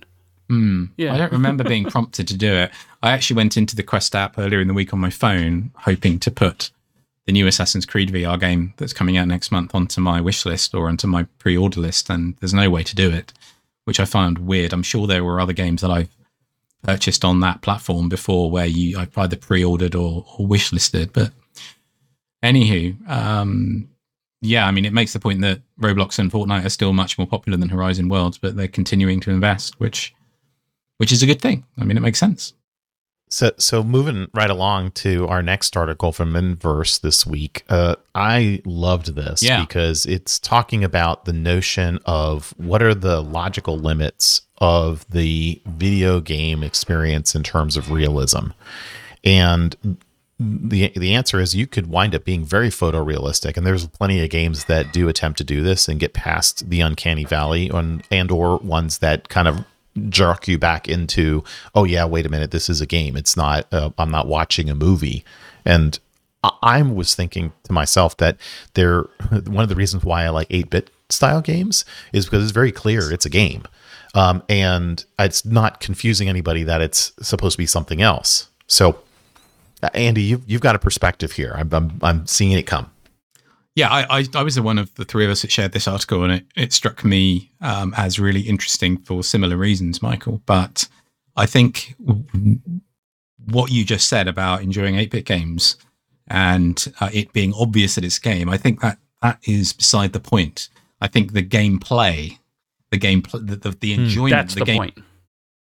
Hmm. 0.48 0.86
Yeah. 0.96 1.14
I 1.14 1.18
don't 1.18 1.32
remember 1.32 1.64
being 1.64 1.84
prompted 1.90 2.28
to 2.28 2.36
do 2.36 2.52
it. 2.52 2.70
I 3.02 3.12
actually 3.12 3.36
went 3.36 3.56
into 3.56 3.76
the 3.76 3.82
Quest 3.82 4.14
app 4.14 4.38
earlier 4.38 4.60
in 4.60 4.68
the 4.68 4.74
week 4.74 4.92
on 4.92 5.00
my 5.00 5.10
phone, 5.10 5.72
hoping 5.76 6.18
to 6.20 6.30
put 6.30 6.70
the 7.26 7.32
new 7.32 7.46
Assassin's 7.46 7.86
Creed 7.86 8.10
VR 8.10 8.38
game 8.38 8.72
that's 8.76 8.92
coming 8.92 9.16
out 9.16 9.28
next 9.28 9.50
month 9.50 9.74
onto 9.74 10.00
my 10.00 10.20
wish 10.20 10.46
list 10.46 10.74
or 10.74 10.88
onto 10.88 11.06
my 11.06 11.24
pre 11.38 11.56
order 11.56 11.80
list, 11.80 12.08
and 12.08 12.36
there's 12.40 12.54
no 12.54 12.70
way 12.70 12.82
to 12.84 12.94
do 12.94 13.10
it, 13.10 13.32
which 13.84 13.98
I 14.00 14.04
found 14.04 14.38
weird. 14.38 14.72
I'm 14.72 14.84
sure 14.84 15.06
there 15.06 15.24
were 15.24 15.40
other 15.40 15.52
games 15.52 15.82
that 15.82 15.90
I've 15.90 16.14
purchased 16.82 17.24
on 17.24 17.40
that 17.40 17.62
platform 17.62 18.08
before 18.08 18.48
where 18.50 18.66
you 18.66 18.98
I've 18.98 19.16
either 19.18 19.36
pre 19.36 19.64
ordered 19.64 19.96
or, 19.96 20.24
or 20.38 20.46
wish 20.46 20.72
listed, 20.72 21.12
but 21.12 21.32
anywho, 22.44 23.08
um, 23.10 23.88
yeah, 24.40 24.66
I 24.66 24.70
mean, 24.70 24.84
it 24.84 24.92
makes 24.92 25.12
the 25.12 25.18
point 25.18 25.40
that 25.40 25.60
Roblox 25.80 26.18
and 26.18 26.30
Fortnite 26.30 26.64
are 26.64 26.70
still 26.70 26.92
much 26.92 27.18
more 27.18 27.26
popular 27.26 27.58
than 27.58 27.70
Horizon 27.70 28.08
Worlds, 28.08 28.38
but 28.38 28.56
they're 28.56 28.68
continuing 28.68 29.18
to 29.20 29.30
invest, 29.30 29.80
which 29.80 30.14
which 30.98 31.12
is 31.12 31.22
a 31.22 31.26
good 31.26 31.40
thing. 31.40 31.64
I 31.78 31.84
mean, 31.84 31.96
it 31.96 32.00
makes 32.00 32.18
sense. 32.18 32.52
So, 33.28 33.50
so 33.58 33.82
moving 33.82 34.28
right 34.34 34.50
along 34.50 34.92
to 34.92 35.26
our 35.26 35.42
next 35.42 35.76
article 35.76 36.12
from 36.12 36.36
Inverse 36.36 36.98
this 36.98 37.26
week, 37.26 37.64
uh, 37.68 37.96
I 38.14 38.62
loved 38.64 39.16
this 39.16 39.42
Yeah. 39.42 39.62
because 39.62 40.06
it's 40.06 40.38
talking 40.38 40.84
about 40.84 41.24
the 41.24 41.32
notion 41.32 41.98
of 42.06 42.54
what 42.56 42.82
are 42.84 42.94
the 42.94 43.20
logical 43.20 43.76
limits 43.76 44.42
of 44.58 45.04
the 45.10 45.60
video 45.66 46.20
game 46.20 46.62
experience 46.62 47.34
in 47.34 47.42
terms 47.42 47.76
of 47.76 47.90
realism, 47.90 48.50
and 49.24 49.76
the 50.38 50.92
the 50.94 51.14
answer 51.14 51.40
is 51.40 51.54
you 51.56 51.66
could 51.66 51.88
wind 51.88 52.14
up 52.14 52.24
being 52.24 52.44
very 52.44 52.68
photorealistic, 52.68 53.56
and 53.56 53.66
there's 53.66 53.86
plenty 53.88 54.22
of 54.22 54.30
games 54.30 54.66
that 54.66 54.92
do 54.92 55.08
attempt 55.08 55.38
to 55.38 55.44
do 55.44 55.62
this 55.62 55.88
and 55.88 55.98
get 55.98 56.12
past 56.12 56.70
the 56.70 56.80
uncanny 56.80 57.24
valley, 57.24 57.70
on, 57.70 58.02
and 58.10 58.30
or 58.30 58.58
ones 58.58 58.98
that 58.98 59.28
kind 59.28 59.48
of 59.48 59.64
jerk 60.08 60.48
you 60.48 60.58
back 60.58 60.88
into, 60.88 61.44
oh 61.74 61.84
yeah, 61.84 62.04
wait 62.04 62.26
a 62.26 62.28
minute, 62.28 62.50
this 62.50 62.68
is 62.68 62.80
a 62.80 62.86
game. 62.86 63.16
It's 63.16 63.36
not. 63.36 63.66
Uh, 63.72 63.90
I'm 63.98 64.10
not 64.10 64.26
watching 64.26 64.70
a 64.70 64.74
movie, 64.74 65.24
and 65.64 65.98
I, 66.62 66.82
was 66.82 67.14
thinking 67.14 67.52
to 67.64 67.72
myself 67.72 68.16
that 68.18 68.36
there 68.74 69.02
one 69.46 69.62
of 69.62 69.68
the 69.68 69.74
reasons 69.74 70.04
why 70.04 70.24
I 70.24 70.28
like 70.28 70.48
8-bit 70.48 70.90
style 71.08 71.40
games 71.40 71.84
is 72.12 72.26
because 72.26 72.42
it's 72.42 72.52
very 72.52 72.72
clear 72.72 73.12
it's 73.12 73.26
a 73.26 73.30
game, 73.30 73.64
um, 74.14 74.42
and 74.48 75.04
it's 75.18 75.44
not 75.44 75.80
confusing 75.80 76.28
anybody 76.28 76.62
that 76.62 76.80
it's 76.80 77.12
supposed 77.20 77.54
to 77.54 77.58
be 77.58 77.66
something 77.66 78.02
else. 78.02 78.48
So. 78.66 79.00
Uh, 79.82 79.90
Andy, 79.92 80.22
you've, 80.22 80.42
you've 80.46 80.62
got 80.62 80.74
a 80.74 80.78
perspective 80.78 81.32
here. 81.32 81.52
I'm, 81.54 81.70
I'm, 81.70 81.98
I'm 82.00 82.26
seeing 82.26 82.52
it 82.52 82.66
come. 82.66 82.90
Yeah, 83.76 83.90
I, 83.90 84.20
I, 84.20 84.24
I 84.34 84.42
was 84.42 84.54
the 84.54 84.62
one 84.62 84.78
of 84.78 84.92
the 84.94 85.04
three 85.04 85.26
of 85.26 85.30
us 85.30 85.42
that 85.42 85.52
shared 85.52 85.72
this 85.72 85.86
article, 85.86 86.24
and 86.24 86.32
it, 86.32 86.46
it 86.56 86.72
struck 86.72 87.04
me 87.04 87.52
um, 87.60 87.92
as 87.96 88.18
really 88.18 88.40
interesting 88.40 88.96
for 88.96 89.22
similar 89.22 89.58
reasons, 89.58 90.00
Michael. 90.00 90.40
But 90.46 90.88
I 91.36 91.44
think 91.44 91.94
what 93.44 93.70
you 93.70 93.84
just 93.84 94.08
said 94.08 94.28
about 94.28 94.62
enjoying 94.62 94.96
8 94.96 95.10
bit 95.10 95.26
games 95.26 95.76
and 96.26 96.92
uh, 97.00 97.10
it 97.12 97.34
being 97.34 97.52
obvious 97.54 97.94
that 97.96 98.04
it's 98.04 98.16
a 98.16 98.22
game, 98.22 98.48
I 98.48 98.56
think 98.56 98.80
that 98.80 98.98
that 99.20 99.40
is 99.46 99.74
beside 99.74 100.14
the 100.14 100.20
point. 100.20 100.70
I 101.02 101.06
think 101.08 101.34
the 101.34 101.42
gameplay, 101.42 102.38
the 102.90 102.96
game, 102.96 103.22
the, 103.32 103.56
the, 103.56 103.76
the 103.78 103.92
enjoyment, 103.92 104.30
That's 104.30 104.54
the, 104.54 104.60
the, 104.60 104.64
game 104.64 104.78
point. 104.78 104.98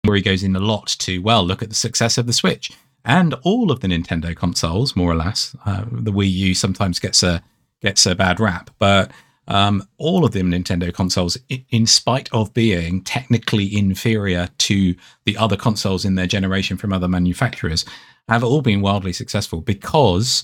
where 0.04 0.16
he 0.16 0.24
goes 0.24 0.42
in 0.42 0.56
a 0.56 0.60
lot 0.60 0.88
to 1.00 1.20
well 1.20 1.44
look 1.46 1.62
at 1.62 1.70
the 1.70 1.76
success 1.76 2.18
of 2.18 2.26
the 2.26 2.34
switch 2.34 2.72
and 3.06 3.36
all 3.44 3.72
of 3.72 3.80
the 3.80 3.88
nintendo 3.88 4.36
consoles 4.36 4.94
more 4.94 5.10
or 5.10 5.16
less 5.16 5.56
uh, 5.66 5.86
the 5.90 6.12
wii 6.12 6.30
u 6.30 6.54
sometimes 6.54 7.00
gets 7.00 7.24
a 7.24 7.42
gets 7.82 8.06
a 8.06 8.16
bad 8.16 8.40
rap 8.40 8.70
but 8.80 9.12
um, 9.48 9.84
all 9.98 10.26
of 10.26 10.32
them 10.32 10.52
nintendo 10.52 10.94
consoles 10.94 11.38
in 11.70 11.88
spite 11.88 12.30
of 12.32 12.54
being 12.54 13.04
technically 13.04 13.76
inferior 13.76 14.48
to 14.58 14.96
the 15.26 15.36
other 15.38 15.58
consoles 15.58 16.06
in 16.06 16.16
their 16.16 16.28
generation 16.28 16.78
from 16.78 16.94
other 16.94 17.08
manufacturers 17.08 17.86
have 18.28 18.44
all 18.44 18.62
been 18.62 18.82
wildly 18.82 19.12
successful 19.12 19.60
because 19.60 20.44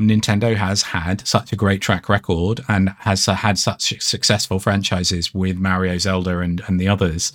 Nintendo 0.00 0.54
has 0.54 0.82
had 0.82 1.26
such 1.26 1.52
a 1.52 1.56
great 1.56 1.80
track 1.80 2.08
record 2.08 2.60
and 2.68 2.90
has 3.00 3.26
had 3.26 3.58
such 3.58 4.00
successful 4.00 4.60
franchises 4.60 5.34
with 5.34 5.58
Mario, 5.58 5.98
Zelda, 5.98 6.38
and 6.38 6.62
and 6.68 6.78
the 6.78 6.86
others, 6.86 7.32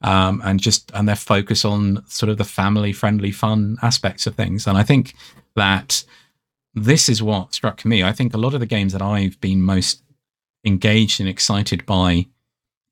um, 0.00 0.40
and 0.44 0.58
just 0.58 0.90
and 0.94 1.06
their 1.06 1.16
focus 1.16 1.64
on 1.64 2.02
sort 2.08 2.30
of 2.30 2.38
the 2.38 2.44
family 2.44 2.92
friendly 2.92 3.30
fun 3.30 3.76
aspects 3.82 4.26
of 4.26 4.34
things. 4.34 4.66
And 4.66 4.78
I 4.78 4.82
think 4.82 5.14
that 5.56 6.04
this 6.76 7.08
is 7.08 7.22
what 7.22 7.54
struck 7.54 7.84
me. 7.84 8.04
I 8.04 8.12
think 8.12 8.34
a 8.34 8.38
lot 8.38 8.54
of 8.54 8.60
the 8.60 8.66
games 8.66 8.92
that 8.92 9.02
I've 9.02 9.40
been 9.40 9.62
most 9.62 10.02
engaged 10.64 11.20
and 11.20 11.28
excited 11.28 11.84
by 11.86 12.26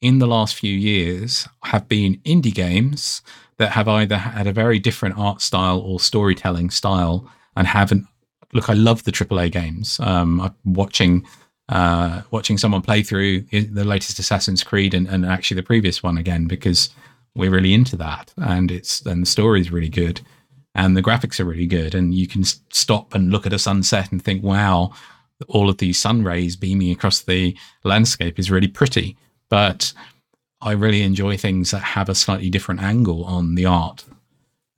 in 0.00 0.18
the 0.18 0.26
last 0.26 0.54
few 0.56 0.74
years 0.74 1.46
have 1.64 1.88
been 1.88 2.16
indie 2.24 2.54
games 2.54 3.22
that 3.58 3.72
have 3.72 3.86
either 3.86 4.16
had 4.16 4.46
a 4.46 4.52
very 4.52 4.78
different 4.78 5.16
art 5.18 5.40
style 5.40 5.78
or 5.78 6.00
storytelling 6.00 6.70
style 6.70 7.30
and 7.56 7.66
haven't 7.66 8.06
look, 8.54 8.70
I 8.70 8.74
love 8.74 9.04
the 9.04 9.12
AAA 9.12 9.52
games. 9.52 10.00
Um, 10.00 10.40
I'm 10.40 10.54
watching 10.64 11.26
uh, 11.68 12.22
watching 12.30 12.58
someone 12.58 12.82
play 12.82 13.02
through 13.02 13.40
the 13.40 13.84
latest 13.84 14.18
Assassin's 14.18 14.62
Creed 14.62 14.92
and, 14.94 15.06
and 15.08 15.24
actually 15.24 15.56
the 15.56 15.62
previous 15.62 16.02
one 16.02 16.18
again 16.18 16.46
because 16.46 16.90
we're 17.34 17.50
really 17.50 17.74
into 17.74 17.96
that, 17.96 18.32
and 18.36 18.70
it's 18.70 19.00
and 19.02 19.22
the 19.22 19.26
story 19.26 19.60
is 19.60 19.72
really 19.72 19.88
good, 19.88 20.20
and 20.74 20.96
the 20.96 21.02
graphics 21.02 21.38
are 21.38 21.44
really 21.44 21.66
good, 21.66 21.94
and 21.94 22.14
you 22.14 22.26
can 22.26 22.44
stop 22.44 23.14
and 23.14 23.30
look 23.30 23.46
at 23.46 23.52
a 23.52 23.58
sunset 23.58 24.10
and 24.10 24.22
think, 24.22 24.42
wow, 24.42 24.92
all 25.48 25.68
of 25.68 25.78
these 25.78 25.98
sun 25.98 26.22
rays 26.22 26.56
beaming 26.56 26.90
across 26.90 27.20
the 27.20 27.56
landscape 27.84 28.38
is 28.38 28.50
really 28.50 28.68
pretty, 28.68 29.16
but 29.48 29.92
I 30.60 30.72
really 30.72 31.02
enjoy 31.02 31.36
things 31.36 31.70
that 31.70 31.80
have 31.80 32.08
a 32.08 32.14
slightly 32.14 32.50
different 32.50 32.82
angle 32.82 33.24
on 33.24 33.54
the 33.54 33.66
art 33.66 34.04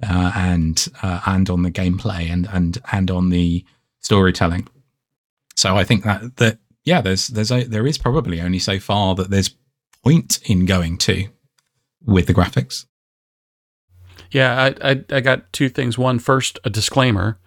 uh, 0.03 0.33
and 0.35 0.89
uh, 1.03 1.21
and 1.27 1.49
on 1.49 1.63
the 1.63 1.71
gameplay 1.71 2.31
and 2.31 2.49
and 2.53 2.79
and 2.93 3.11
on 3.11 3.31
the 3.31 3.65
storytelling. 4.01 4.69
So 5.55 5.77
I 5.77 5.85
think 5.85 6.05
that 6.05 6.37
that 6.37 6.59
yeah, 6.85 7.01
there's 7.01 7.29
there's 7.29 7.53
a, 7.53 7.65
there 7.65 7.87
is 7.87 7.99
probably 7.99 8.41
only 8.41 8.59
so 8.59 8.79
far 8.79 9.15
that 9.15 9.31
there's 9.31 9.55
point 10.03 10.41
in 10.45 10.67
going 10.67 10.99
to 10.99 11.29
with 12.05 12.27
the 12.27 12.35
graphics. 12.35 12.87
Yeah, 14.31 14.73
I, 14.83 14.91
I, 14.91 15.05
I 15.11 15.21
got 15.21 15.53
two 15.53 15.69
things. 15.69 15.99
One, 15.99 16.19
first, 16.19 16.59
a 16.65 16.71
disclaimer: 16.71 17.39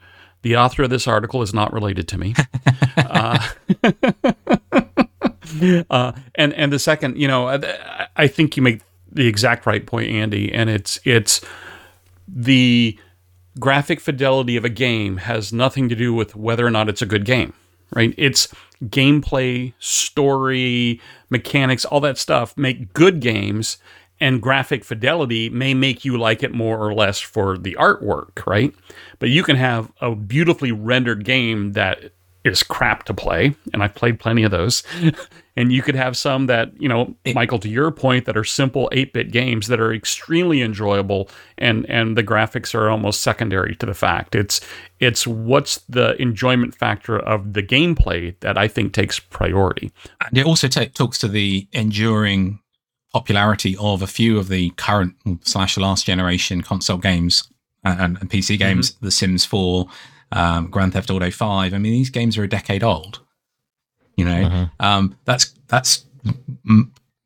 the 0.42 0.56
author 0.56 0.84
of 0.84 0.90
this 0.90 1.08
article 1.08 1.42
is 1.42 1.54
not 1.54 1.74
related 1.74 2.08
to 2.10 2.18
me. 2.18 2.36
uh, 2.98 3.48
uh, 5.90 6.12
and 6.36 6.54
and 6.54 6.72
the 6.72 6.80
second, 6.80 7.18
you 7.18 7.28
know, 7.28 7.48
I, 7.48 8.08
I 8.16 8.28
think 8.28 8.56
you 8.56 8.64
make 8.64 8.82
the 9.12 9.28
exact 9.28 9.66
right 9.66 9.86
point, 9.86 10.10
Andy, 10.10 10.54
and 10.54 10.70
it's 10.70 11.00
it's 11.04 11.42
the 12.28 12.98
graphic 13.60 14.00
fidelity 14.00 14.56
of 14.56 14.64
a 14.64 14.70
game 14.70 15.18
has 15.18 15.52
nothing 15.52 15.90
to 15.90 15.96
do 15.96 16.14
with 16.14 16.36
whether 16.36 16.66
or 16.66 16.72
not 16.72 16.88
it's 16.88 17.02
a 17.02 17.06
good 17.06 17.26
game, 17.26 17.54
right? 17.94 18.14
It's 18.18 18.48
gameplay, 18.86 19.74
story, 19.80 21.02
mechanics, 21.30 21.86
all 21.86 22.00
that 22.02 22.18
stuff 22.18 22.56
make 22.58 22.94
good 22.94 23.20
games, 23.20 23.78
and 24.22 24.42
graphic 24.42 24.84
fidelity 24.84 25.50
may 25.50 25.74
make 25.74 26.04
you 26.04 26.18
like 26.18 26.44
it 26.44 26.54
more 26.54 26.78
or 26.78 26.94
less 26.94 27.20
for 27.20 27.58
the 27.58 27.76
artwork, 27.80 28.46
right? 28.46 28.74
But 29.20 29.30
you 29.30 29.44
can 29.44 29.56
have 29.56 29.92
a 30.02 30.16
beautifully 30.16 30.72
rendered 30.72 31.24
game 31.26 31.74
that 31.74 32.12
is 32.44 32.64
crap 32.64 33.04
to 33.04 33.14
play, 33.14 33.56
and 33.74 33.84
I've 33.84 33.96
played 33.96 34.20
plenty 34.20 34.44
of 34.44 34.52
those. 34.52 34.84
and 35.58 35.74
you 35.74 35.82
could 35.82 35.96
have 35.96 36.16
some 36.16 36.46
that, 36.48 36.72
you 36.82 36.88
know, 36.88 37.16
Michael, 37.34 37.60
to 37.60 37.70
your 37.70 37.92
point, 37.92 38.26
that 38.26 38.38
are 38.38 38.46
simple 38.46 38.90
8-bit 38.94 39.32
games 39.32 39.68
that 39.68 39.80
are 39.80 39.94
extremely 39.94 40.62
enjoyable 40.62 41.30
and 41.58 41.86
and 41.90 42.18
the 42.18 42.24
graphics 42.24 42.74
are 42.74 42.90
almost 42.90 43.22
secondary 43.22 43.76
to 43.76 43.86
the 43.86 43.94
fact. 43.94 44.36
It's 44.36 44.62
it's 45.00 45.28
what's 45.28 45.80
the 45.90 46.20
enjoyment 46.22 46.76
factor 46.76 47.20
of 47.20 47.54
the 47.54 47.64
gameplay 47.64 48.40
that 48.40 48.58
I 48.58 48.68
think 48.68 48.94
takes 48.94 49.20
priority. 49.20 49.92
And 50.26 50.38
it 50.38 50.46
also 50.46 50.70
ta 50.70 50.86
talks 50.94 51.18
to 51.20 51.28
the 51.28 51.68
enduring 51.74 52.60
popularity 53.14 53.76
of 53.78 54.02
a 54.02 54.08
few 54.08 54.38
of 54.38 54.50
the 54.50 54.70
current 54.72 55.16
slash 55.42 55.78
last 55.78 56.06
generation 56.06 56.62
console 56.62 56.98
games 56.98 57.48
and, 57.84 58.18
and 58.18 58.30
PC 58.30 58.58
games, 58.58 58.94
The 59.02 59.12
Sims 59.12 59.46
4, 59.46 59.88
um, 60.32 60.70
Grand 60.70 60.94
Theft 60.94 61.10
Auto 61.10 61.32
5. 61.32 61.74
I 61.74 61.78
mean, 61.78 61.94
these 61.94 62.10
games 62.10 62.38
are 62.38 62.44
a 62.44 62.50
decade 62.50 62.84
old. 62.84 63.22
You 64.16 64.26
know, 64.26 64.70
um, 64.82 65.16
that's 65.24 65.54
that's 65.68 66.06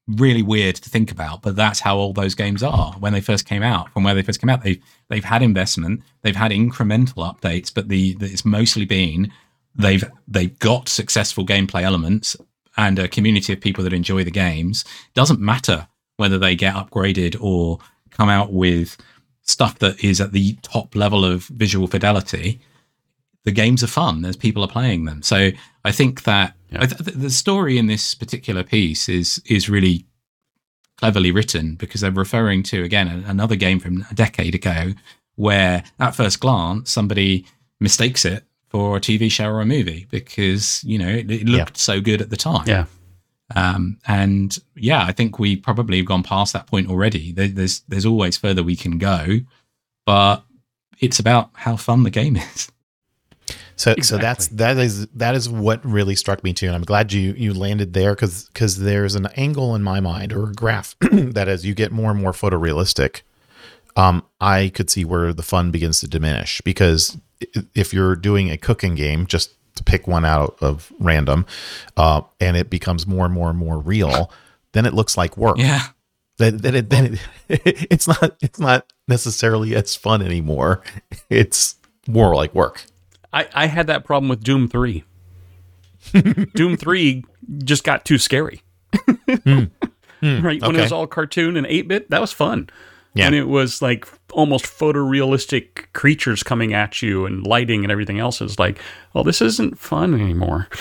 really 0.08 0.44
weird 0.44 0.76
to 0.76 0.90
think 0.90 1.12
about, 1.12 1.42
but 1.42 1.56
that's 1.56 1.80
how 1.80 1.98
old 1.98 2.16
those 2.16 2.36
games 2.36 2.62
are 2.62 2.94
when 3.00 3.14
they 3.14 3.22
first 3.22 3.48
came 3.48 3.64
out. 3.64 3.92
From 3.94 4.04
where 4.04 4.14
they 4.14 4.22
first 4.22 4.40
came 4.40 4.50
out, 4.50 4.64
they 4.64 4.80
they've 5.10 5.24
had 5.24 5.42
investment, 5.42 6.04
they've 6.22 6.36
had 6.36 6.52
incremental 6.52 7.16
updates, 7.16 7.74
but 7.74 7.88
the, 7.90 8.14
the 8.16 8.26
it's 8.28 8.46
mostly 8.46 8.86
been 8.86 9.32
they've 9.76 10.04
they've 10.28 10.58
got 10.60 10.88
successful 10.88 11.46
gameplay 11.46 11.82
elements 11.82 12.38
and 12.78 13.00
a 13.00 13.08
community 13.08 13.54
of 13.54 13.62
people 13.62 13.84
that 13.84 13.94
enjoy 13.94 14.24
the 14.24 14.32
games. 14.32 14.84
Doesn't 15.14 15.40
matter 15.40 15.88
whether 16.18 16.38
they 16.38 16.56
get 16.56 16.76
upgraded 16.76 17.36
or 17.40 17.80
come 18.10 18.30
out 18.30 18.54
with 18.54 18.98
stuff 19.42 19.80
that 19.80 20.04
is 20.04 20.22
at 20.22 20.32
the 20.32 20.54
top 20.62 20.96
level 20.96 21.26
of 21.26 21.44
visual 21.46 21.88
fidelity. 21.88 22.60
The 23.44 23.52
games 23.52 23.84
are 23.84 23.88
fun. 23.88 24.22
There's 24.22 24.38
people 24.38 24.64
are 24.64 24.70
playing 24.70 25.06
them. 25.06 25.22
So 25.22 25.52
I 25.84 25.92
think 25.92 26.24
that 26.24 26.56
I 26.72 26.86
th- 26.86 27.16
the 27.16 27.30
story 27.30 27.78
in 27.78 27.88
this 27.88 28.16
particular 28.16 28.64
piece 28.64 29.10
is 29.10 29.42
is 29.46 29.70
really 29.70 30.06
cleverly 30.98 31.32
written 31.32 31.76
because 31.76 32.02
they're 32.02 32.12
referring 32.12 32.64
to 32.64 32.84
again 32.84 33.08
another 33.28 33.56
game 33.56 33.80
from 33.80 34.06
a 34.10 34.14
decade 34.14 34.56
ago 34.56 34.94
where 35.36 35.84
at 36.00 36.16
first 36.16 36.40
glance 36.40 36.92
somebody 36.92 37.46
mistakes 37.80 38.24
it 38.24 38.46
for 38.74 38.98
a 38.98 39.00
TV 39.00 39.32
show 39.32 39.50
or 39.50 39.62
a 39.62 39.66
movie 39.66 40.08
because 40.10 40.84
you 40.84 40.98
know 40.98 41.08
it, 41.08 41.32
it 41.32 41.48
looked 41.48 41.78
so 41.78 42.02
good 42.02 42.22
at 42.22 42.30
the 42.30 42.36
time. 42.38 42.68
Yeah. 42.68 42.86
Um, 43.56 44.00
and 44.08 44.58
yeah, 44.76 45.06
I 45.06 45.12
think 45.12 45.38
we 45.38 45.56
probably 45.56 45.98
have 45.98 46.08
gone 46.08 46.24
past 46.24 46.54
that 46.54 46.66
point 46.68 46.90
already. 46.90 47.32
There, 47.32 47.48
there's 47.48 47.82
there's 47.88 48.06
always 48.06 48.36
further 48.36 48.64
we 48.64 48.76
can 48.76 48.98
go, 48.98 49.40
but 50.06 50.44
it's 51.00 51.20
about 51.20 51.52
how 51.54 51.76
fun 51.76 52.04
the 52.04 52.10
game 52.10 52.36
is. 52.36 52.70
So 53.76 53.96
so 54.02 54.18
that's 54.18 54.48
that 54.50 54.78
is 54.78 55.08
that 55.08 55.36
is 55.36 55.50
what 55.50 55.84
really 55.86 56.16
struck 56.16 56.44
me 56.44 56.54
too, 56.54 56.68
and 56.68 56.76
I'm 56.76 56.84
glad 56.84 57.12
you 57.12 57.34
you 57.34 57.54
landed 57.54 57.94
there 57.94 58.16
because 58.16 58.46
because 58.46 58.80
there's 58.80 59.16
an 59.16 59.28
angle 59.36 59.76
in 59.76 59.84
my 59.84 60.00
mind 60.00 60.32
or 60.34 60.50
a 60.50 60.54
graph 60.54 60.96
that 61.12 61.48
as 61.48 61.66
you 61.66 61.74
get 61.76 61.92
more 61.92 62.12
and 62.12 62.20
more 62.22 62.32
photorealistic, 62.32 63.22
um, 63.96 64.24
I 64.40 64.70
could 64.74 64.90
see 64.90 65.06
where 65.06 65.34
the 65.34 65.44
fun 65.44 65.72
begins 65.72 66.00
to 66.02 66.08
diminish 66.08 66.62
because 66.62 67.16
i- 67.16 67.33
if 67.76 67.94
you're 67.94 68.16
doing 68.16 68.50
a 68.50 68.58
cooking 68.58 68.96
game, 68.96 69.26
just 69.26 69.52
to 69.76 69.84
pick 69.84 70.08
one 70.08 70.26
out 70.26 70.58
of 70.62 70.92
random, 71.00 71.46
uh, 71.98 72.22
and 72.40 72.56
it 72.58 72.70
becomes 72.70 73.08
more 73.08 73.26
and 73.26 73.34
more 73.34 73.50
and 73.50 73.58
more 73.58 73.80
real, 73.80 74.32
then 74.74 74.86
it 74.86 74.94
looks 74.94 75.18
like 75.18 75.38
work. 75.38 75.58
Yeah, 75.58 75.82
Then, 76.38 76.58
then 76.58 76.76
it 76.76 76.90
then 76.90 77.20
it, 77.50 77.88
it's 77.92 78.08
not 78.08 78.36
it's 78.42 78.60
not 78.60 78.92
necessarily 79.08 79.76
as 79.76 79.96
fun 79.96 80.22
anymore. 80.22 80.82
It's 81.30 81.76
more 82.08 82.36
like 82.36 82.54
work. 82.54 82.86
I, 83.32 83.48
I 83.54 83.66
had 83.66 83.88
that 83.88 84.06
problem 84.06 84.30
with 84.30 84.44
Doom 84.44 84.68
3. 84.68 85.04
Doom 86.54 86.78
3 86.78 87.26
just 87.64 87.84
got 87.84 88.06
too 88.06 88.18
scary. 88.20 88.62
right? 89.08 89.72
When 90.22 90.76
it 90.76 90.82
was 90.82 90.92
all 90.92 91.08
cartoon 91.08 91.58
and 91.58 91.66
8 91.66 91.88
bit, 91.88 92.10
that 92.12 92.22
was 92.22 92.32
fun. 92.32 92.70
Yeah. 93.16 93.28
And 93.28 93.36
it 93.36 93.48
was 93.48 93.82
like 93.82 94.08
almost 94.32 94.66
photorealistic 94.66 95.92
creatures 95.94 96.42
coming 96.42 96.74
at 96.74 97.02
you 97.02 97.26
and 97.26 97.46
lighting 97.46 97.84
and 97.84 97.92
everything 97.92 98.20
else 98.20 98.42
is 98.42 98.58
like, 98.58 98.80
well, 99.14 99.24
this 99.24 99.42
isn't 99.42 99.78
fun 99.78 100.20
anymore. 100.20 100.68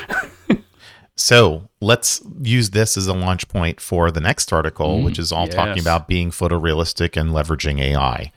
So 1.17 1.69
let's 1.81 2.23
use 2.43 2.71
this 2.71 2.97
as 2.97 3.07
a 3.07 3.13
launch 3.13 3.49
point 3.49 3.81
for 3.81 4.11
the 4.11 4.21
next 4.21 4.53
article, 4.53 4.97
mm-hmm. 4.97 5.05
which 5.05 5.19
is 5.19 5.31
all 5.31 5.47
talking 5.47 5.81
about 5.81 6.09
being 6.09 6.31
photorealistic 6.31 7.21
and 7.21 7.31
leveraging 7.31 7.81
AI. 7.81 8.33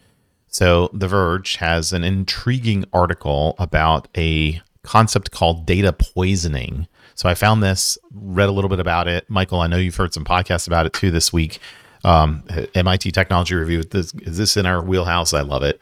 So 0.47 0.89
The 0.93 1.07
Verge 1.07 1.55
has 1.57 1.93
an 1.93 2.03
intriguing 2.03 2.85
article 2.93 3.55
about 3.57 4.07
a 4.15 4.61
concept 4.83 5.31
called 5.31 5.65
data 5.65 5.93
poisoning. 5.93 6.87
So 7.15 7.27
I 7.29 7.33
found 7.33 7.63
this, 7.63 7.97
read 8.13 8.49
a 8.49 8.51
little 8.51 8.69
bit 8.69 8.79
about 8.79 9.07
it. 9.07 9.29
Michael, 9.29 9.61
I 9.61 9.67
know 9.67 9.77
you've 9.77 9.95
heard 9.95 10.13
some 10.13 10.25
podcasts 10.25 10.67
about 10.67 10.85
it 10.85 10.93
too 10.93 11.11
this 11.11 11.31
week. 11.33 11.59
Um, 12.05 12.43
MIT 12.75 13.11
Technology 13.11 13.55
Review. 13.55 13.83
This, 13.83 14.13
is 14.21 14.37
this 14.37 14.55
in 14.57 14.65
our 14.65 14.81
wheelhouse? 14.81 15.33
I 15.33 15.41
love 15.41 15.63
it. 15.63 15.79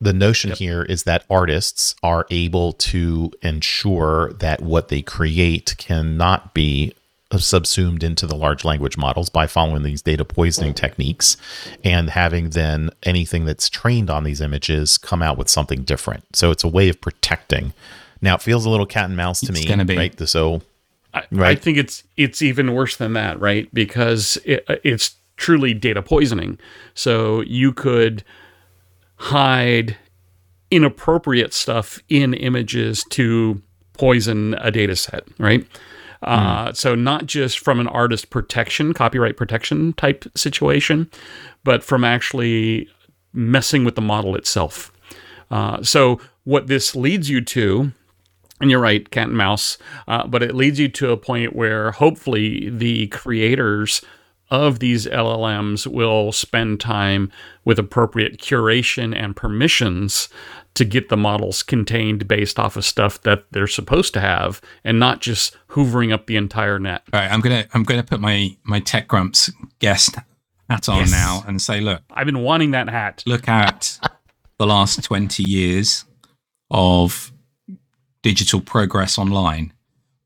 the 0.00 0.12
notion 0.12 0.52
here 0.52 0.82
is 0.82 1.02
that 1.04 1.24
artists 1.30 1.94
are 2.02 2.26
able 2.30 2.72
to 2.74 3.30
ensure 3.42 4.32
that 4.34 4.60
what 4.62 4.88
they 4.88 5.02
create 5.02 5.74
cannot 5.78 6.54
be 6.54 6.94
subsumed 7.36 8.04
into 8.04 8.26
the 8.26 8.36
large 8.36 8.64
language 8.64 8.96
models 8.96 9.28
by 9.28 9.46
following 9.46 9.82
these 9.82 10.02
data 10.02 10.24
poisoning 10.24 10.74
techniques 10.74 11.36
and 11.82 12.10
having 12.10 12.50
then 12.50 12.90
anything 13.02 13.44
that's 13.44 13.68
trained 13.68 14.08
on 14.10 14.22
these 14.24 14.40
images 14.40 14.98
come 14.98 15.22
out 15.22 15.36
with 15.36 15.48
something 15.48 15.82
different. 15.82 16.24
So 16.36 16.52
it's 16.52 16.62
a 16.62 16.68
way 16.68 16.88
of 16.88 17.00
protecting. 17.00 17.72
Now 18.20 18.36
it 18.36 18.42
feels 18.42 18.64
a 18.66 18.70
little 18.70 18.86
cat 18.86 19.06
and 19.06 19.16
mouse 19.16 19.40
to 19.40 19.50
It's 19.50 19.60
me, 19.62 19.66
gonna 19.66 19.84
be. 19.84 19.96
right? 19.96 20.28
So 20.28 20.62
I, 21.12 21.24
I 21.38 21.54
think 21.56 21.78
it's 21.78 22.04
it's 22.16 22.40
even 22.42 22.72
worse 22.74 22.96
than 22.96 23.14
that, 23.14 23.40
right? 23.40 23.72
Because 23.74 24.38
it, 24.44 24.64
it's 24.84 25.16
truly 25.36 25.74
data 25.74 26.02
poisoning. 26.02 26.58
So 26.94 27.42
you 27.42 27.72
could 27.72 28.24
hide 29.16 29.96
inappropriate 30.70 31.52
stuff 31.52 31.98
in 32.08 32.34
images 32.34 33.04
to 33.10 33.62
poison 33.92 34.54
a 34.54 34.70
data 34.70 34.96
set, 34.96 35.24
right? 35.38 35.66
Uh, 36.22 36.72
so 36.72 36.94
not 36.94 37.26
just 37.26 37.58
from 37.58 37.80
an 37.80 37.86
artist 37.88 38.30
protection, 38.30 38.94
copyright 38.94 39.36
protection 39.36 39.92
type 39.94 40.24
situation, 40.34 41.10
but 41.64 41.84
from 41.84 42.02
actually 42.02 42.88
messing 43.32 43.84
with 43.84 43.94
the 43.94 44.00
model 44.00 44.34
itself. 44.34 44.90
Uh, 45.50 45.82
so 45.82 46.18
what 46.44 46.66
this 46.66 46.96
leads 46.96 47.28
you 47.28 47.40
to 47.42 47.92
and 48.60 48.70
you're 48.70 48.80
right, 48.80 49.10
cat 49.10 49.28
and 49.28 49.36
mouse. 49.36 49.78
Uh, 50.08 50.26
but 50.26 50.42
it 50.42 50.54
leads 50.54 50.78
you 50.78 50.88
to 50.88 51.10
a 51.10 51.16
point 51.16 51.54
where 51.54 51.90
hopefully 51.90 52.70
the 52.70 53.08
creators 53.08 54.00
of 54.50 54.78
these 54.78 55.06
LLMs 55.06 55.86
will 55.86 56.32
spend 56.32 56.80
time 56.80 57.30
with 57.64 57.78
appropriate 57.78 58.38
curation 58.38 59.14
and 59.16 59.34
permissions 59.34 60.28
to 60.74 60.84
get 60.84 61.08
the 61.08 61.16
models 61.16 61.62
contained 61.62 62.26
based 62.26 62.58
off 62.58 62.76
of 62.76 62.84
stuff 62.84 63.20
that 63.22 63.44
they're 63.52 63.66
supposed 63.66 64.12
to 64.14 64.20
have 64.20 64.60
and 64.82 64.98
not 64.98 65.20
just 65.20 65.56
hoovering 65.70 66.12
up 66.12 66.26
the 66.26 66.36
entire 66.36 66.78
net. 66.78 67.02
All 67.12 67.20
right, 67.20 67.30
I'm 67.30 67.40
gonna 67.40 67.66
I'm 67.74 67.84
gonna 67.84 68.02
put 68.02 68.20
my 68.20 68.56
my 68.64 68.80
tech 68.80 69.06
grumps 69.08 69.50
guest 69.78 70.16
hat 70.68 70.88
on 70.88 70.98
Yes. 70.98 71.10
now 71.12 71.44
and 71.46 71.60
say, 71.62 71.80
look, 71.80 72.02
I've 72.10 72.26
been 72.26 72.42
wanting 72.42 72.72
that 72.72 72.88
hat. 72.88 73.22
look 73.26 73.48
at 73.48 73.98
the 74.58 74.66
last 74.66 75.02
20 75.04 75.42
years 75.48 76.04
of 76.70 77.32
digital 78.22 78.60
progress 78.60 79.18
online. 79.18 79.72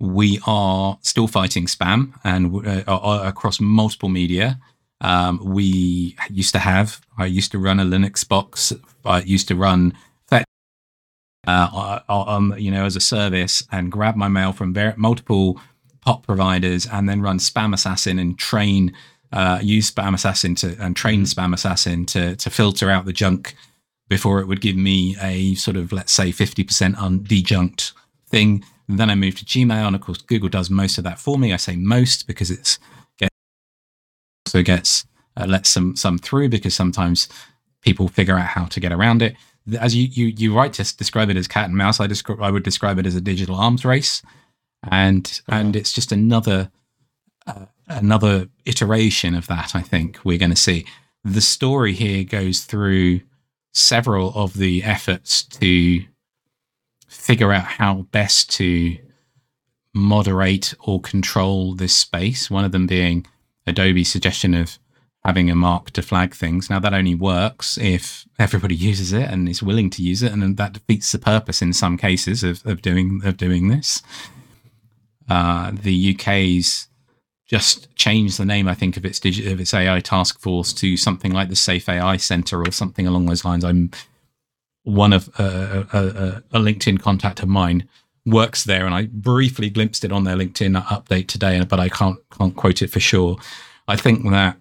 We 0.00 0.40
are 0.46 0.98
still 1.02 1.26
fighting 1.26 1.66
spam 1.66 2.12
and 2.24 2.66
uh, 2.66 2.82
uh, 2.86 3.22
across 3.24 3.60
multiple 3.60 4.08
media. 4.08 4.58
Um, 5.00 5.40
we 5.44 6.16
used 6.30 6.52
to 6.52 6.58
have, 6.58 7.00
I 7.16 7.26
used 7.26 7.52
to 7.52 7.58
run 7.58 7.80
a 7.80 7.84
Linux 7.84 8.26
box. 8.26 8.72
I 9.04 9.20
used 9.22 9.48
to 9.48 9.56
run 9.56 9.94
Fetch, 10.28 10.44
uh, 11.46 12.00
um, 12.08 12.54
you 12.58 12.70
know, 12.70 12.84
as 12.84 12.96
a 12.96 13.00
service 13.00 13.62
and 13.72 13.92
grab 13.92 14.16
my 14.16 14.28
mail 14.28 14.52
from 14.52 14.74
ver- 14.74 14.94
multiple 14.96 15.60
pop 16.00 16.26
providers 16.26 16.86
and 16.86 17.08
then 17.08 17.20
run 17.20 17.38
SpamAssassin 17.38 18.20
and 18.20 18.38
train, 18.38 18.94
uh, 19.32 19.58
use 19.62 19.90
SpamAssassin 19.90 20.56
to 20.58 20.76
and 20.82 20.96
train 20.96 21.22
SpamAssassin 21.24 22.06
to 22.08 22.34
to 22.36 22.50
filter 22.50 22.90
out 22.90 23.04
the 23.04 23.12
junk 23.12 23.54
before 24.08 24.40
it 24.40 24.46
would 24.46 24.60
give 24.60 24.76
me 24.76 25.16
a 25.20 25.54
sort 25.54 25.76
of 25.76 25.92
let's 25.92 26.12
say 26.12 26.30
50% 26.30 26.96
un- 26.98 27.20
dejunked 27.20 27.92
thing. 28.28 28.64
And 28.88 28.98
then 28.98 29.10
I 29.10 29.14
moved 29.14 29.38
to 29.38 29.44
Gmail, 29.44 29.86
and 29.86 29.94
of 29.94 30.02
course 30.02 30.22
Google 30.22 30.48
does 30.48 30.70
most 30.70 30.98
of 30.98 31.04
that 31.04 31.18
for 31.18 31.38
me. 31.38 31.52
I 31.52 31.56
say 31.56 31.76
most 31.76 32.26
because 32.26 32.50
it's 32.50 32.78
get, 33.18 33.30
also 34.46 34.62
gets 34.62 35.06
uh, 35.36 35.62
some 35.62 35.94
some 35.94 36.18
through 36.18 36.48
because 36.48 36.74
sometimes 36.74 37.28
people 37.82 38.08
figure 38.08 38.38
out 38.38 38.46
how 38.46 38.64
to 38.64 38.80
get 38.80 38.92
around 38.92 39.22
it. 39.22 39.36
As 39.78 39.94
you 39.94 40.08
you 40.10 40.26
you 40.36 40.56
right 40.56 40.72
to 40.72 40.96
describe 40.96 41.28
it 41.28 41.36
as 41.36 41.46
cat 41.46 41.66
and 41.66 41.76
mouse, 41.76 42.00
I 42.00 42.06
describe 42.06 42.42
I 42.42 42.50
would 42.50 42.62
describe 42.62 42.98
it 42.98 43.06
as 43.06 43.14
a 43.14 43.20
digital 43.20 43.56
arms 43.56 43.84
race, 43.84 44.22
and 44.90 45.40
and 45.48 45.76
it's 45.76 45.92
just 45.92 46.10
another 46.10 46.70
uh, 47.46 47.66
another 47.88 48.48
iteration 48.64 49.34
of 49.34 49.46
that. 49.48 49.74
I 49.74 49.82
think 49.82 50.18
we're 50.24 50.38
going 50.38 50.50
to 50.50 50.56
see. 50.56 50.86
The 51.24 51.40
story 51.40 51.92
here 51.92 52.24
goes 52.24 52.60
through 52.60 53.20
several 53.74 54.32
of 54.34 54.54
the 54.54 54.82
efforts 54.82 55.42
to 55.42 56.04
figure 57.08 57.52
out 57.52 57.64
how 57.64 58.06
best 58.12 58.50
to 58.52 58.96
moderate 59.94 60.74
or 60.80 61.00
control 61.00 61.74
this 61.74 61.94
space. 61.94 62.50
One 62.50 62.64
of 62.64 62.72
them 62.72 62.86
being 62.86 63.26
Adobe's 63.66 64.08
suggestion 64.08 64.54
of 64.54 64.78
having 65.24 65.50
a 65.50 65.54
mark 65.54 65.90
to 65.90 66.02
flag 66.02 66.34
things. 66.34 66.70
Now, 66.70 66.78
that 66.78 66.94
only 66.94 67.14
works 67.14 67.76
if 67.78 68.26
everybody 68.38 68.74
uses 68.90 69.12
it 69.12 69.28
and 69.28 69.48
is 69.48 69.62
willing 69.62 69.90
to 69.90 70.02
use 70.02 70.22
it, 70.22 70.32
and 70.32 70.56
that 70.56 70.72
defeats 70.74 71.12
the 71.12 71.18
purpose 71.18 71.60
in 71.62 71.72
some 71.72 71.96
cases 71.96 72.44
of, 72.44 72.64
of 72.64 72.82
doing 72.82 73.20
of 73.24 73.36
doing 73.36 73.68
this. 73.68 74.02
Uh, 75.28 75.72
the 75.74 76.14
UK's 76.14 76.88
just 77.46 77.94
changed 77.96 78.38
the 78.38 78.44
name, 78.44 78.68
I 78.68 78.74
think, 78.74 78.96
of 78.96 79.04
its 79.04 79.18
digi- 79.18 79.50
of 79.50 79.60
its 79.60 79.74
AI 79.74 80.00
task 80.00 80.38
force 80.38 80.72
to 80.74 80.96
something 80.96 81.32
like 81.32 81.48
the 81.48 81.56
Safe 81.56 81.88
AI 81.88 82.18
Center 82.18 82.62
or 82.62 82.70
something 82.70 83.06
along 83.06 83.26
those 83.26 83.44
lines. 83.44 83.64
I'm 83.64 83.90
one 84.88 85.12
of 85.12 85.28
uh, 85.38 85.84
a, 85.92 86.42
a, 86.52 86.58
LinkedIn 86.58 86.98
contact 87.00 87.40
of 87.40 87.48
mine 87.48 87.86
works 88.24 88.64
there, 88.64 88.86
and 88.86 88.94
I 88.94 89.06
briefly 89.12 89.68
glimpsed 89.68 90.02
it 90.02 90.12
on 90.12 90.24
their 90.24 90.36
LinkedIn 90.36 90.82
update 90.82 91.28
today, 91.28 91.62
but 91.64 91.78
I 91.78 91.90
can't 91.90 92.18
can't 92.30 92.56
quote 92.56 92.80
it 92.80 92.90
for 92.90 93.00
sure. 93.00 93.36
I 93.86 93.96
think 93.96 94.28
that 94.30 94.56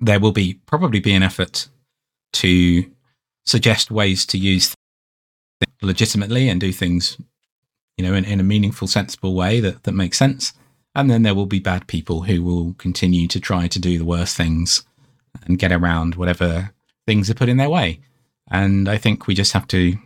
there 0.00 0.20
will 0.20 0.32
be 0.32 0.60
probably 0.66 1.00
be 1.00 1.14
an 1.14 1.22
effort 1.22 1.68
to 2.34 2.84
suggest 3.46 3.90
ways 3.90 4.26
to 4.26 4.38
use 4.38 4.74
legitimately 5.80 6.50
and 6.50 6.60
do 6.60 6.70
things, 6.70 7.16
you 7.96 8.04
know, 8.04 8.12
in, 8.12 8.26
in 8.26 8.40
a 8.40 8.44
meaningful, 8.44 8.88
sensible 8.88 9.34
way 9.34 9.58
that 9.60 9.84
that 9.84 9.92
makes 9.92 10.18
sense. 10.18 10.52
And 10.94 11.10
then 11.10 11.22
there 11.22 11.34
will 11.34 11.46
be 11.46 11.60
bad 11.60 11.86
people 11.86 12.22
who 12.22 12.42
will 12.42 12.74
continue 12.74 13.26
to 13.28 13.40
try 13.40 13.68
to 13.68 13.78
do 13.78 13.96
the 13.96 14.04
worst 14.04 14.36
things 14.36 14.84
and 15.46 15.58
get 15.58 15.72
around 15.72 16.14
whatever 16.14 16.72
things 17.06 17.30
are 17.30 17.34
put 17.34 17.48
in 17.48 17.56
their 17.56 17.70
way. 17.70 18.00
And 18.50 18.88
I 18.88 18.98
think 18.98 19.26
we 19.26 19.34
just 19.34 19.52
have 19.52 19.66
to, 19.68 19.96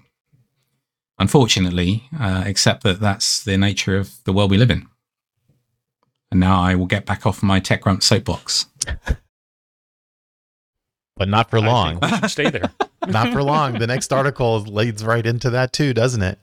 unfortunately, 1.18 2.04
uh, 2.18 2.44
accept 2.46 2.82
that 2.84 3.00
that's 3.00 3.42
the 3.42 3.56
nature 3.58 3.96
of 3.96 4.12
the 4.24 4.32
world 4.32 4.50
we 4.50 4.58
live 4.58 4.70
in. 4.70 4.86
And 6.30 6.40
now 6.40 6.60
I 6.60 6.74
will 6.74 6.86
get 6.86 7.06
back 7.06 7.26
off 7.26 7.42
my 7.42 7.58
tech 7.60 7.80
grunt 7.82 8.02
soapbox. 8.02 8.66
but 11.16 11.28
not 11.28 11.50
for 11.50 11.58
I 11.58 11.66
long. 11.66 11.98
think 12.00 12.12
we 12.12 12.18
should 12.18 12.30
stay 12.30 12.50
there. 12.50 12.72
not 13.06 13.32
for 13.32 13.42
long. 13.42 13.78
The 13.78 13.86
next 13.86 14.12
article 14.12 14.60
leads 14.60 15.04
right 15.04 15.24
into 15.24 15.50
that 15.50 15.72
too, 15.72 15.94
doesn't 15.94 16.22
it? 16.22 16.38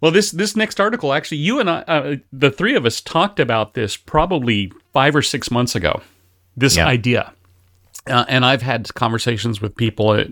Well, 0.00 0.10
this 0.12 0.30
this 0.30 0.54
next 0.54 0.80
article, 0.80 1.12
actually, 1.12 1.38
you 1.38 1.60
and 1.60 1.68
I, 1.70 1.78
uh, 1.82 2.16
the 2.32 2.50
three 2.50 2.74
of 2.76 2.84
us, 2.84 3.00
talked 3.00 3.40
about 3.40 3.74
this 3.74 3.96
probably 3.96 4.70
five 4.92 5.16
or 5.16 5.22
six 5.22 5.50
months 5.50 5.74
ago. 5.74 6.02
This 6.56 6.76
Yeah. 6.76 6.86
idea, 6.86 7.32
uh, 8.06 8.24
and 8.28 8.44
I've 8.44 8.62
had 8.62 8.92
conversations 8.94 9.60
with 9.60 9.74
people 9.76 10.10
uh, 10.10 10.24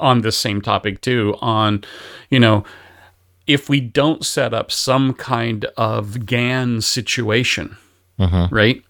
on 0.00 0.22
this 0.22 0.36
same 0.36 0.60
topic 0.60 1.00
too. 1.00 1.36
On, 1.40 1.84
you 2.30 2.40
know, 2.40 2.64
if 3.46 3.68
we 3.68 3.80
don't 3.80 4.24
set 4.24 4.54
up 4.54 4.70
some 4.70 5.12
kind 5.14 5.64
of 5.76 6.26
GAN 6.26 6.80
situation, 6.80 7.76
right? 8.50 8.82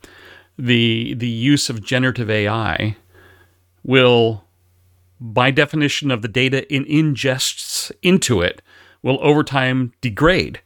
The 0.59 1.15
the 1.15 1.29
use 1.29 1.71
of 1.71 1.83
generative 1.83 2.29
AI 2.31 2.97
will, 3.85 4.45
by 5.21 5.51
definition 5.51 6.11
of 6.11 6.23
the 6.23 6.29
data 6.29 6.73
it 6.75 6.87
ingests 6.89 7.91
into 8.03 8.43
it, 8.43 8.61
will 9.03 9.19
over 9.23 9.43
time 9.43 9.93
degrade. 10.01 10.61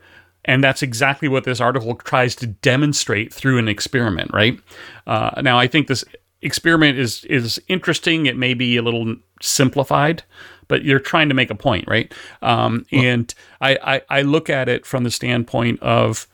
And 0.46 0.62
that's 0.62 0.82
exactly 0.82 1.28
what 1.28 1.44
this 1.44 1.60
article 1.60 1.94
tries 1.94 2.34
to 2.36 2.46
demonstrate 2.46 3.32
through 3.32 3.58
an 3.58 3.68
experiment, 3.68 4.30
right? 4.34 4.58
Uh, 5.06 5.40
now, 5.40 5.58
I 5.58 5.66
think 5.66 5.86
this 5.86 6.04
experiment 6.42 6.98
is 6.98 7.24
is 7.24 7.60
interesting. 7.68 8.26
It 8.26 8.36
may 8.36 8.54
be 8.54 8.76
a 8.76 8.82
little 8.82 9.16
simplified, 9.44 10.22
but 10.68 10.84
you're 10.84 10.98
trying 10.98 11.28
to 11.28 11.34
make 11.34 11.50
a 11.50 11.54
point, 11.54 11.86
right? 11.86 12.12
Um, 12.42 12.86
and 12.90 13.32
I, 13.60 13.78
I 13.82 14.18
I 14.18 14.22
look 14.22 14.48
at 14.48 14.68
it 14.68 14.86
from 14.86 15.04
the 15.04 15.10
standpoint 15.10 15.80
of 15.80 16.26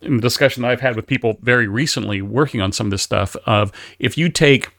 in 0.00 0.16
the 0.16 0.22
discussion 0.22 0.62
that 0.62 0.70
I've 0.70 0.80
had 0.80 0.96
with 0.96 1.06
people 1.06 1.38
very 1.42 1.66
recently 1.66 2.22
working 2.22 2.60
on 2.60 2.72
some 2.72 2.86
of 2.86 2.90
this 2.90 3.02
stuff 3.02 3.34
of 3.46 3.72
if 3.98 4.16
you 4.16 4.28
take 4.28 4.70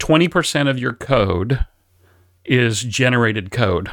20% 0.00 0.68
of 0.68 0.78
your 0.78 0.94
code 0.94 1.66
is 2.44 2.82
generated 2.82 3.50
code. 3.52 3.90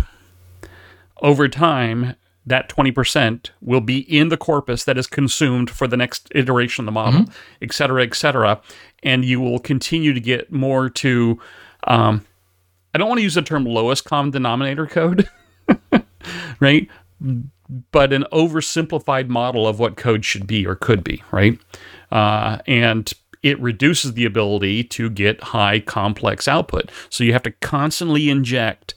Over 1.21 1.47
time, 1.47 2.15
that 2.45 2.69
20% 2.69 3.49
will 3.61 3.81
be 3.81 3.99
in 3.99 4.29
the 4.29 4.37
corpus 4.37 4.85
that 4.85 4.97
is 4.97 5.05
consumed 5.05 5.69
for 5.69 5.85
the 5.85 5.97
next 5.97 6.31
iteration 6.33 6.83
of 6.83 6.85
the 6.85 6.91
model, 6.93 7.25
et 7.61 7.73
cetera, 7.73 8.03
et 8.03 8.15
cetera. 8.15 8.61
And 9.03 9.25
you 9.25 9.41
will 9.41 9.59
continue 9.59 10.13
to 10.13 10.19
get 10.19 10.51
more 10.51 10.89
to, 10.91 11.39
um, 11.85 12.25
I 12.97 12.99
don't 12.99 13.09
want 13.09 13.19
to 13.19 13.23
use 13.23 13.35
the 13.35 13.43
term 13.43 13.63
lowest 13.63 14.05
common 14.05 14.31
denominator 14.31 14.87
code, 14.87 15.29
right? 16.59 16.89
But 17.91 18.11
an 18.11 18.25
oversimplified 18.33 19.27
model 19.27 19.67
of 19.67 19.77
what 19.77 19.97
code 19.97 20.25
should 20.25 20.47
be 20.47 20.65
or 20.65 20.73
could 20.73 21.03
be, 21.03 21.21
right? 21.31 21.59
Uh, 22.11 22.57
and 22.65 23.13
it 23.43 23.59
reduces 23.61 24.15
the 24.15 24.25
ability 24.25 24.83
to 24.85 25.11
get 25.11 25.43
high 25.43 25.79
complex 25.79 26.47
output. 26.47 26.89
So 27.11 27.23
you 27.23 27.33
have 27.33 27.43
to 27.43 27.51
constantly 27.51 28.31
inject 28.31 28.95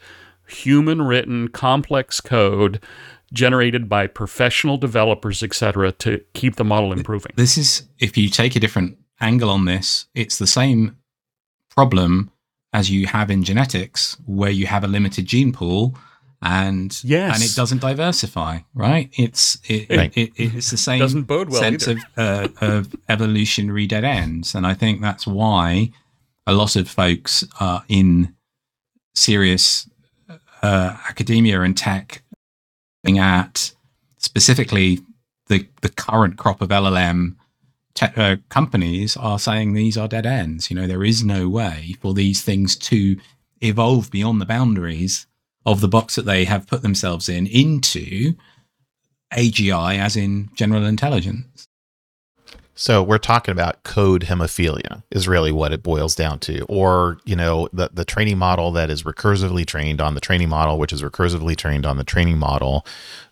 human 0.48 1.02
written 1.02 1.48
complex 1.48 2.22
code 2.22 2.80
generated 3.34 3.86
by 3.86 4.06
professional 4.06 4.78
developers, 4.78 5.42
etc., 5.42 5.92
to 5.92 6.24
keep 6.32 6.56
the 6.56 6.64
model 6.64 6.94
improving. 6.94 7.32
This 7.36 7.58
is, 7.58 7.82
if 7.98 8.16
you 8.16 8.30
take 8.30 8.56
a 8.56 8.60
different 8.60 8.96
angle 9.20 9.50
on 9.50 9.66
this, 9.66 10.06
it's 10.14 10.38
the 10.38 10.46
same 10.46 10.96
problem 11.68 12.30
as 12.72 12.90
you 12.90 13.06
have 13.06 13.30
in 13.30 13.42
genetics, 13.42 14.16
where 14.26 14.50
you 14.50 14.66
have 14.66 14.84
a 14.84 14.88
limited 14.88 15.26
gene 15.26 15.52
pool 15.52 15.96
and 16.42 16.98
Yes. 17.04 17.34
and 17.34 17.44
it 17.44 17.54
doesn't 17.54 17.80
diversify, 17.82 18.60
right? 18.74 19.10
It's 19.18 19.58
it, 19.68 19.90
Right. 19.90 20.12
it, 20.16 20.32
it, 20.36 20.54
it's 20.54 20.70
the 20.70 20.76
same 20.76 20.98
Doesn't 21.00 21.24
bode 21.24 21.50
well 21.50 21.60
sense 21.60 21.86
either. 21.88 22.00
of 22.16 22.52
uh, 22.62 22.66
of 22.66 22.94
evolutionary 23.08 23.86
dead 23.86 24.04
ends, 24.04 24.54
and 24.54 24.66
I 24.66 24.74
think 24.74 25.00
that's 25.02 25.26
why 25.26 25.90
a 26.46 26.52
lot 26.54 26.76
of 26.76 26.88
folks 26.88 27.44
are 27.60 27.84
in 27.88 28.34
serious 29.14 29.88
uh, 30.62 30.96
academia 31.08 31.60
and 31.62 31.76
tech 31.76 32.22
looking 33.04 33.18
at 33.18 33.72
specifically 34.18 35.00
the 35.48 35.66
the 35.82 35.88
current 35.88 36.38
crop 36.38 36.60
of 36.62 36.68
LLM 36.70 37.36
uh, 38.02 38.36
companies 38.48 39.16
are 39.16 39.38
saying 39.38 39.72
these 39.72 39.96
are 39.96 40.08
dead 40.08 40.26
ends. 40.26 40.70
You 40.70 40.76
know, 40.76 40.86
there 40.86 41.04
is 41.04 41.22
no 41.22 41.48
way 41.48 41.94
for 42.00 42.14
these 42.14 42.42
things 42.42 42.76
to 42.76 43.18
evolve 43.60 44.10
beyond 44.10 44.40
the 44.40 44.46
boundaries 44.46 45.26
of 45.66 45.80
the 45.80 45.88
box 45.88 46.14
that 46.14 46.24
they 46.24 46.44
have 46.44 46.66
put 46.66 46.82
themselves 46.82 47.28
in 47.28 47.46
into 47.46 48.34
AGI, 49.32 49.98
as 49.98 50.16
in 50.16 50.50
general 50.54 50.84
intelligence. 50.84 51.68
So 52.80 53.02
we're 53.02 53.18
talking 53.18 53.52
about 53.52 53.82
code 53.82 54.22
hemophilia 54.22 55.02
is 55.10 55.28
really 55.28 55.52
what 55.52 55.74
it 55.74 55.82
boils 55.82 56.14
down 56.14 56.38
to, 56.38 56.64
or 56.64 57.18
you 57.26 57.36
know 57.36 57.68
the 57.74 57.90
the 57.92 58.06
training 58.06 58.38
model 58.38 58.72
that 58.72 58.88
is 58.88 59.02
recursively 59.02 59.66
trained 59.66 60.00
on 60.00 60.14
the 60.14 60.20
training 60.20 60.48
model, 60.48 60.78
which 60.78 60.90
is 60.90 61.02
recursively 61.02 61.54
trained 61.54 61.84
on 61.84 61.98
the 61.98 62.04
training 62.04 62.38
model. 62.38 62.86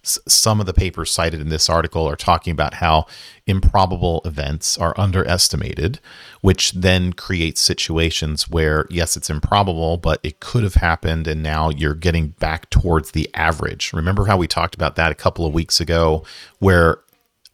S- 0.05 0.19
some 0.29 0.61
of 0.61 0.67
the 0.67 0.75
papers 0.75 1.11
cited 1.11 1.41
in 1.41 1.49
this 1.49 1.71
article 1.71 2.07
are 2.07 2.15
talking 2.15 2.51
about 2.51 2.75
how 2.75 3.07
improbable 3.47 4.21
events 4.27 4.77
are 4.77 4.93
underestimated, 4.99 5.99
which 6.43 6.73
then 6.73 7.15
creates 7.15 7.63
situations 7.63 8.51
where 8.51 8.87
yes, 8.91 9.17
it's 9.17 9.31
improbable, 9.31 9.97
but 9.97 10.21
it 10.23 10.41
could 10.41 10.63
have 10.63 10.75
happened, 10.75 11.27
and 11.27 11.43
now 11.43 11.71
you're 11.71 11.95
getting 11.95 12.35
back 12.39 12.69
towards 12.69 13.13
the 13.13 13.31
average. 13.33 13.95
Remember 13.95 14.27
how 14.27 14.37
we 14.37 14.47
talked 14.47 14.75
about 14.75 14.97
that 14.97 15.11
a 15.11 15.15
couple 15.15 15.47
of 15.47 15.55
weeks 15.55 15.81
ago, 15.81 16.23
where 16.59 16.99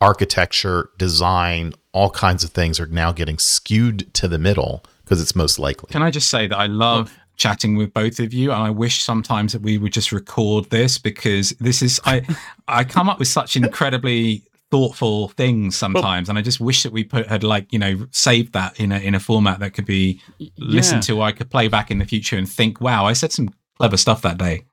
architecture, 0.00 0.90
design, 0.98 1.72
all 1.94 2.10
kinds 2.10 2.44
of 2.44 2.50
things 2.50 2.78
are 2.80 2.86
now 2.86 3.12
getting 3.12 3.38
skewed 3.38 4.12
to 4.14 4.28
the 4.28 4.38
middle 4.38 4.84
because 5.04 5.22
it's 5.22 5.36
most 5.36 5.58
likely. 5.58 5.88
Can 5.90 6.02
I 6.02 6.10
just 6.10 6.28
say 6.28 6.48
that 6.48 6.58
I 6.58 6.66
love 6.66 7.16
chatting 7.36 7.76
with 7.76 7.94
both 7.94 8.18
of 8.18 8.34
you, 8.34 8.52
and 8.52 8.62
I 8.62 8.70
wish 8.70 9.00
sometimes 9.00 9.52
that 9.52 9.62
we 9.62 9.78
would 9.78 9.92
just 9.92 10.12
record 10.12 10.68
this 10.70 10.98
because 10.98 11.50
this 11.60 11.80
is 11.80 12.00
I 12.04 12.26
I 12.68 12.84
come 12.84 13.08
up 13.08 13.18
with 13.18 13.28
such 13.28 13.56
incredibly 13.56 14.42
thoughtful 14.70 15.28
things 15.28 15.76
sometimes, 15.76 16.28
and 16.28 16.36
I 16.36 16.42
just 16.42 16.60
wish 16.60 16.82
that 16.82 16.92
we 16.92 17.04
put 17.04 17.28
had 17.28 17.44
like 17.44 17.72
you 17.72 17.78
know 17.78 18.06
saved 18.10 18.52
that 18.54 18.78
in 18.78 18.90
a 18.90 18.98
in 18.98 19.14
a 19.14 19.20
format 19.20 19.60
that 19.60 19.72
could 19.72 19.86
be 19.86 20.20
listened 20.58 21.04
to. 21.04 21.22
I 21.22 21.30
could 21.30 21.48
play 21.48 21.68
back 21.68 21.92
in 21.92 21.98
the 21.98 22.04
future 22.04 22.36
and 22.36 22.48
think, 22.48 22.80
wow, 22.80 23.06
I 23.06 23.12
said 23.12 23.30
some 23.30 23.54
clever 23.78 23.96
stuff 23.96 24.20
that 24.22 24.36
day. 24.36 24.64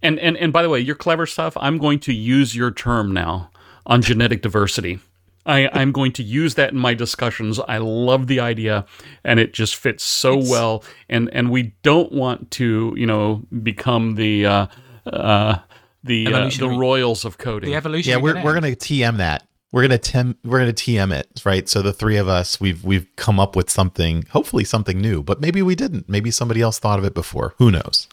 And 0.00 0.18
and 0.18 0.38
and 0.38 0.54
by 0.54 0.62
the 0.62 0.70
way, 0.70 0.80
your 0.80 0.96
clever 0.96 1.26
stuff. 1.26 1.54
I'm 1.60 1.76
going 1.76 2.00
to 2.00 2.14
use 2.14 2.56
your 2.56 2.70
term 2.70 3.12
now 3.12 3.50
on 3.84 4.00
genetic 4.00 4.40
diversity. 4.40 5.00
I, 5.46 5.68
I'm 5.72 5.92
going 5.92 6.12
to 6.12 6.22
use 6.22 6.54
that 6.54 6.72
in 6.72 6.78
my 6.78 6.94
discussions. 6.94 7.60
I 7.60 7.78
love 7.78 8.26
the 8.28 8.40
idea, 8.40 8.86
and 9.24 9.38
it 9.38 9.52
just 9.52 9.76
fits 9.76 10.02
so 10.02 10.36
well. 10.36 10.82
And 11.08 11.28
and 11.32 11.50
we 11.50 11.74
don't 11.82 12.12
want 12.12 12.50
to, 12.52 12.94
you 12.96 13.06
know, 13.06 13.42
become 13.62 14.14
the 14.14 14.46
uh, 14.46 14.66
uh, 15.06 15.58
the 16.02 16.32
uh, 16.32 16.50
the 16.58 16.68
royals 16.68 17.24
of 17.24 17.36
coding. 17.38 17.70
The 17.70 17.76
evolution. 17.76 18.10
Yeah, 18.10 18.16
we're 18.16 18.42
we're 18.42 18.54
gonna 18.54 18.68
TM 18.68 19.18
that. 19.18 19.46
We're 19.70 19.82
gonna 19.82 19.98
tem 19.98 20.36
we're 20.44 20.60
gonna 20.60 20.72
TM 20.72 21.12
it, 21.12 21.42
right? 21.44 21.68
So 21.68 21.82
the 21.82 21.92
three 21.92 22.16
of 22.16 22.26
us, 22.28 22.60
we've 22.60 22.82
we've 22.84 23.06
come 23.16 23.38
up 23.40 23.54
with 23.56 23.68
something, 23.68 24.24
hopefully 24.30 24.64
something 24.64 24.98
new, 25.00 25.22
but 25.22 25.40
maybe 25.40 25.60
we 25.62 25.74
didn't. 25.74 26.08
Maybe 26.08 26.30
somebody 26.30 26.62
else 26.62 26.78
thought 26.78 26.98
of 26.98 27.04
it 27.04 27.12
before. 27.12 27.54
Who 27.58 27.70
knows? 27.72 28.08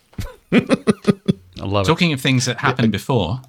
I 0.51 0.57
love 1.59 1.85
it. 1.85 1.87
Talking 1.87 2.11
of 2.13 2.19
things 2.19 2.45
that 2.45 2.57
happened 2.57 2.91
before, 2.91 3.41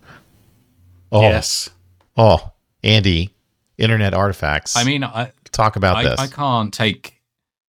Oh, 1.11 1.23
Yes. 1.23 1.71
oh, 2.17 2.53
Andy, 2.85 3.32
internet 3.79 4.15
artifacts. 4.15 4.77
I 4.77 4.85
mean, 4.85 5.05
I, 5.05 5.33
talk 5.53 5.77
about 5.77 5.97
I, 5.97 6.03
this. 6.05 6.21
I 6.21 6.27
can't 6.27 6.73
take 6.73 7.21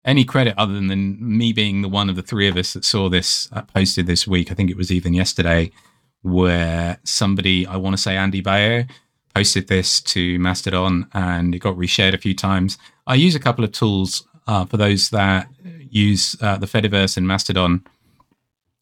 any 0.03 0.23
credit 0.23 0.53
other 0.57 0.73
than 0.73 1.17
me 1.19 1.51
being 1.51 1.81
the 1.81 1.89
one 1.89 2.09
of 2.09 2.15
the 2.15 2.21
three 2.21 2.47
of 2.47 2.57
us 2.57 2.73
that 2.73 2.85
saw 2.85 3.09
this 3.09 3.49
uh, 3.51 3.63
posted 3.63 4.07
this 4.07 4.27
week. 4.27 4.51
I 4.51 4.55
think 4.55 4.69
it 4.69 4.77
was 4.77 4.91
even 4.91 5.13
yesterday, 5.13 5.71
where 6.21 6.99
somebody, 7.03 7.65
I 7.65 7.77
want 7.77 7.95
to 7.95 8.01
say 8.01 8.15
Andy 8.15 8.41
Baio, 8.41 8.89
posted 9.33 9.67
this 9.67 10.01
to 10.01 10.39
Mastodon 10.39 11.07
and 11.13 11.53
it 11.53 11.59
got 11.59 11.75
reshared 11.75 12.13
a 12.13 12.17
few 12.17 12.33
times. 12.33 12.77
I 13.05 13.15
use 13.15 13.35
a 13.35 13.39
couple 13.39 13.65
of 13.65 13.71
tools 13.71 14.25
uh, 14.47 14.65
for 14.65 14.77
those 14.77 15.09
that 15.09 15.49
use 15.89 16.35
uh, 16.41 16.57
the 16.57 16.67
Fediverse 16.67 17.17
and 17.17 17.27
Mastodon. 17.27 17.83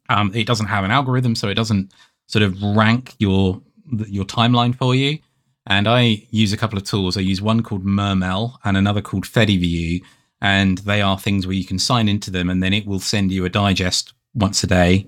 Um, 0.10 0.32
it 0.36 0.46
doesn't 0.46 0.68
have 0.68 0.84
an 0.84 0.92
algorithm, 0.92 1.36
so 1.36 1.48
it 1.48 1.56
doesn't 1.56 1.92
sort 2.28 2.44
of 2.44 2.62
rank 2.62 3.16
your 3.20 3.62
your 4.08 4.26
timeline 4.26 4.76
for 4.76 4.96
you. 4.96 5.20
And 5.66 5.88
I 5.88 6.26
use 6.30 6.52
a 6.54 6.58
couple 6.58 6.78
of 6.78 6.84
tools. 6.84 7.18
I 7.18 7.22
use 7.22 7.42
one 7.42 7.64
called 7.64 7.86
Murmel 7.86 8.58
and 8.64 8.76
another 8.76 9.02
called 9.02 9.26
FediView. 9.26 10.02
And 10.42 10.80
they 10.80 11.02
are 11.02 11.18
things 11.18 11.48
where 11.48 11.56
you 11.56 11.66
can 11.66 11.80
sign 11.80 12.10
into 12.10 12.30
them 12.30 12.50
and 12.50 12.62
then 12.62 12.74
it 12.74 12.86
will 12.86 13.00
send 13.00 13.32
you 13.32 13.46
a 13.46 13.50
digest 13.50 14.14
once 14.34 14.64
a 14.64 14.68
day 14.68 15.08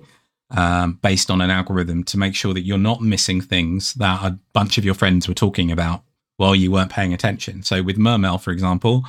um, 0.50 0.98
based 1.02 1.30
on 1.30 1.40
an 1.40 1.50
algorithm 1.50 2.04
to 2.04 2.18
make 2.18 2.34
sure 2.34 2.54
that 2.54 2.62
you're 2.62 2.78
not 2.78 3.02
missing 3.02 3.40
things 3.40 3.92
that 3.94 4.22
a 4.24 4.38
bunch 4.52 4.78
of 4.78 4.84
your 4.84 4.94
friends 4.94 5.28
were 5.28 5.34
talking 5.34 5.70
about 5.70 6.02
while 6.36 6.54
you 6.54 6.70
weren't 6.70 6.92
paying 6.92 7.12
attention. 7.12 7.62
So 7.62 7.82
with 7.82 7.98
Murmel, 7.98 8.40
for 8.40 8.50
example, 8.50 9.04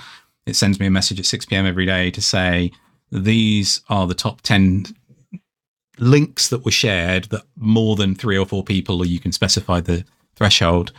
it 0.45 0.55
sends 0.55 0.79
me 0.79 0.87
a 0.87 0.91
message 0.91 1.19
at 1.19 1.25
6 1.25 1.45
p.m. 1.45 1.65
every 1.65 1.85
day 1.85 2.09
to 2.11 2.21
say, 2.21 2.71
these 3.11 3.81
are 3.89 4.07
the 4.07 4.13
top 4.13 4.41
10 4.41 4.85
links 5.99 6.49
that 6.49 6.65
were 6.65 6.71
shared 6.71 7.25
that 7.25 7.43
more 7.55 7.95
than 7.95 8.15
three 8.15 8.37
or 8.37 8.45
four 8.45 8.63
people, 8.63 8.99
or 8.99 9.05
you 9.05 9.19
can 9.19 9.31
specify 9.31 9.79
the 9.79 10.05
threshold. 10.35 10.91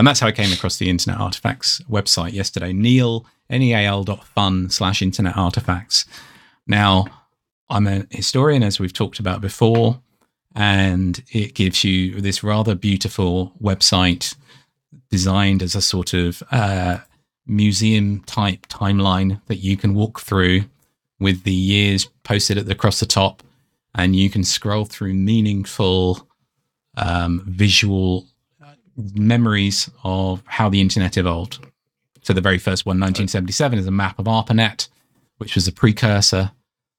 And 0.00 0.06
that's 0.06 0.20
how 0.20 0.28
I 0.28 0.32
came 0.32 0.50
across 0.50 0.78
the 0.78 0.88
Internet 0.88 1.20
Artifacts 1.20 1.82
website 1.82 2.32
yesterday. 2.32 2.72
Neal, 2.72 3.26
N-E-A-L 3.50 4.04
dot 4.04 4.24
fun 4.24 4.70
slash 4.70 5.02
Internet 5.02 5.36
Artifacts. 5.36 6.06
Now, 6.66 7.04
I'm 7.68 7.86
a 7.86 8.06
historian, 8.08 8.62
as 8.62 8.80
we've 8.80 8.94
talked 8.94 9.18
about 9.18 9.42
before, 9.42 10.00
and 10.54 11.22
it 11.32 11.52
gives 11.54 11.84
you 11.84 12.18
this 12.22 12.42
rather 12.42 12.74
beautiful 12.74 13.52
website 13.62 14.34
designed 15.10 15.62
as 15.62 15.74
a 15.74 15.82
sort 15.82 16.14
of 16.14 16.42
uh, 16.50 17.00
museum 17.46 18.20
type 18.20 18.68
timeline 18.68 19.42
that 19.48 19.56
you 19.56 19.76
can 19.76 19.92
walk 19.92 20.20
through 20.20 20.64
with 21.18 21.42
the 21.42 21.52
years 21.52 22.08
posted 22.22 22.56
at 22.56 22.64
the, 22.64 22.72
across 22.72 23.00
the 23.00 23.04
top, 23.04 23.42
and 23.94 24.16
you 24.16 24.30
can 24.30 24.44
scroll 24.44 24.86
through 24.86 25.12
meaningful 25.12 26.26
um, 26.96 27.44
visual 27.46 28.29
memories 29.14 29.90
of 30.04 30.42
how 30.46 30.68
the 30.68 30.80
internet 30.80 31.16
evolved. 31.16 31.58
So 32.22 32.32
the 32.32 32.40
very 32.40 32.58
first 32.58 32.84
one, 32.86 32.96
1977, 33.00 33.78
is 33.78 33.86
a 33.86 33.90
map 33.90 34.18
of 34.18 34.26
ARPANET, 34.26 34.88
which 35.38 35.54
was 35.54 35.66
a 35.66 35.72
precursor 35.72 36.52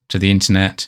to 0.10 0.18
the 0.20 0.32
internet. 0.32 0.88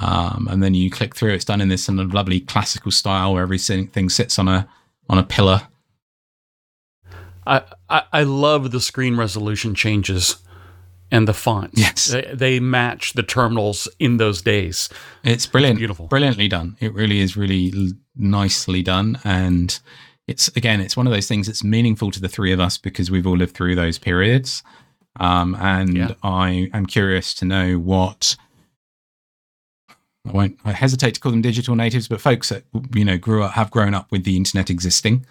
Um, 0.00 0.46
and 0.50 0.62
then 0.62 0.74
you 0.74 0.90
click 0.90 1.16
through. 1.16 1.32
It's 1.32 1.44
done 1.44 1.60
in 1.60 1.68
this 1.68 1.84
sort 1.84 1.98
of 1.98 2.14
lovely 2.14 2.40
classical 2.40 2.90
style 2.92 3.32
where 3.34 3.42
everything 3.42 4.08
sits 4.08 4.38
on 4.38 4.46
a 4.48 4.68
on 5.08 5.18
a 5.18 5.24
pillar. 5.24 5.62
I, 7.46 7.62
I 7.88 8.02
I 8.12 8.22
love 8.22 8.70
the 8.70 8.80
screen 8.80 9.16
resolution 9.16 9.74
changes 9.74 10.36
and 11.10 11.26
the 11.26 11.34
fonts. 11.34 11.78
Yes. 11.80 12.06
They, 12.06 12.30
they 12.32 12.60
match 12.60 13.14
the 13.14 13.24
terminals 13.24 13.88
in 13.98 14.18
those 14.18 14.42
days. 14.42 14.88
It's 15.24 15.46
brilliant, 15.46 15.78
Beautiful. 15.78 16.06
brilliantly 16.06 16.46
done. 16.46 16.76
It 16.78 16.94
really 16.94 17.18
is 17.18 17.36
really 17.36 17.72
l- 17.76 17.92
nicely 18.14 18.82
done, 18.82 19.18
and 19.24 19.76
it's 20.30 20.48
again, 20.56 20.80
it's 20.80 20.96
one 20.96 21.06
of 21.08 21.12
those 21.12 21.26
things 21.26 21.46
that's 21.48 21.64
meaningful 21.64 22.10
to 22.12 22.20
the 22.20 22.28
three 22.28 22.52
of 22.52 22.60
us 22.60 22.78
because 22.78 23.10
we've 23.10 23.26
all 23.26 23.36
lived 23.36 23.54
through 23.54 23.74
those 23.74 23.98
periods. 23.98 24.62
Um, 25.18 25.56
and 25.56 25.96
Yeah. 25.96 26.12
I 26.22 26.70
am 26.72 26.86
curious 26.86 27.34
to 27.34 27.44
know 27.44 27.78
what 27.78 28.36
I 30.24 30.32
won't. 30.32 30.56
I 30.64 30.72
hesitate 30.72 31.14
to 31.14 31.20
call 31.20 31.32
them 31.32 31.42
digital 31.42 31.74
natives, 31.74 32.06
but 32.06 32.20
folks 32.20 32.50
that 32.50 32.62
you 32.94 33.04
know 33.04 33.18
grew 33.18 33.42
up, 33.42 33.52
have 33.52 33.70
grown 33.70 33.92
up 33.92 34.10
with 34.12 34.24
the 34.24 34.36
internet 34.36 34.70
existing, 34.70 35.26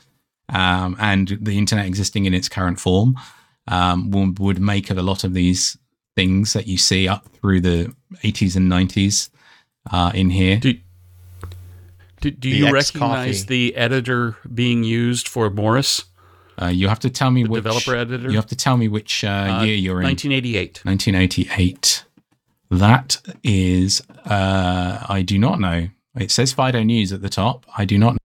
um, 0.49 0.97
and 0.99 1.37
the 1.41 1.57
internet 1.57 1.85
existing 1.85 2.25
in 2.25 2.33
its 2.33 2.49
current 2.49 2.79
form, 2.79 3.15
um, 3.67 4.11
would, 4.11 4.39
would 4.39 4.59
make 4.59 4.89
of 4.89 4.97
a 4.97 5.03
lot 5.03 5.23
of 5.23 5.33
these 5.33 5.77
things 6.15 6.53
that 6.53 6.67
you 6.67 6.77
see 6.77 7.07
up 7.07 7.25
through 7.39 7.61
the 7.61 7.95
80s 8.23 8.55
and 8.57 8.69
90s 8.69 9.29
uh, 9.91 10.11
in 10.13 10.29
here. 10.31 10.57
Do, 10.57 10.73
do, 12.21 12.31
do 12.31 12.49
you 12.49 12.65
X 12.67 12.73
recognize 12.73 13.41
coffee. 13.43 13.47
the 13.47 13.75
editor 13.75 14.37
being 14.53 14.83
used 14.83 15.27
for 15.27 15.49
Morris, 15.49 16.05
Uh, 16.61 16.67
you 16.67 16.89
have 16.89 16.99
to 16.99 17.09
tell 17.09 17.31
me 17.31 17.43
the 17.43 17.49
which 17.49 17.63
developer 17.63 17.95
editor? 17.95 18.29
You 18.29 18.35
have 18.35 18.47
to 18.47 18.55
tell 18.55 18.77
me 18.77 18.87
which 18.87 19.23
uh, 19.23 19.27
Uh, 19.27 19.63
year 19.63 19.75
you're 19.75 20.01
in. 20.01 20.07
1988. 20.07 20.81
1988. 20.83 22.03
That 22.71 23.21
is, 23.43 24.01
uh, 24.25 25.05
I 25.07 25.21
do 25.21 25.39
not 25.39 25.59
know. 25.59 25.89
It 26.15 26.31
says 26.31 26.51
Fido 26.53 26.83
News 26.83 27.11
at 27.13 27.21
the 27.21 27.29
top. 27.29 27.65
I 27.77 27.85
do 27.85 27.97
not 27.97 28.13
know 28.13 28.19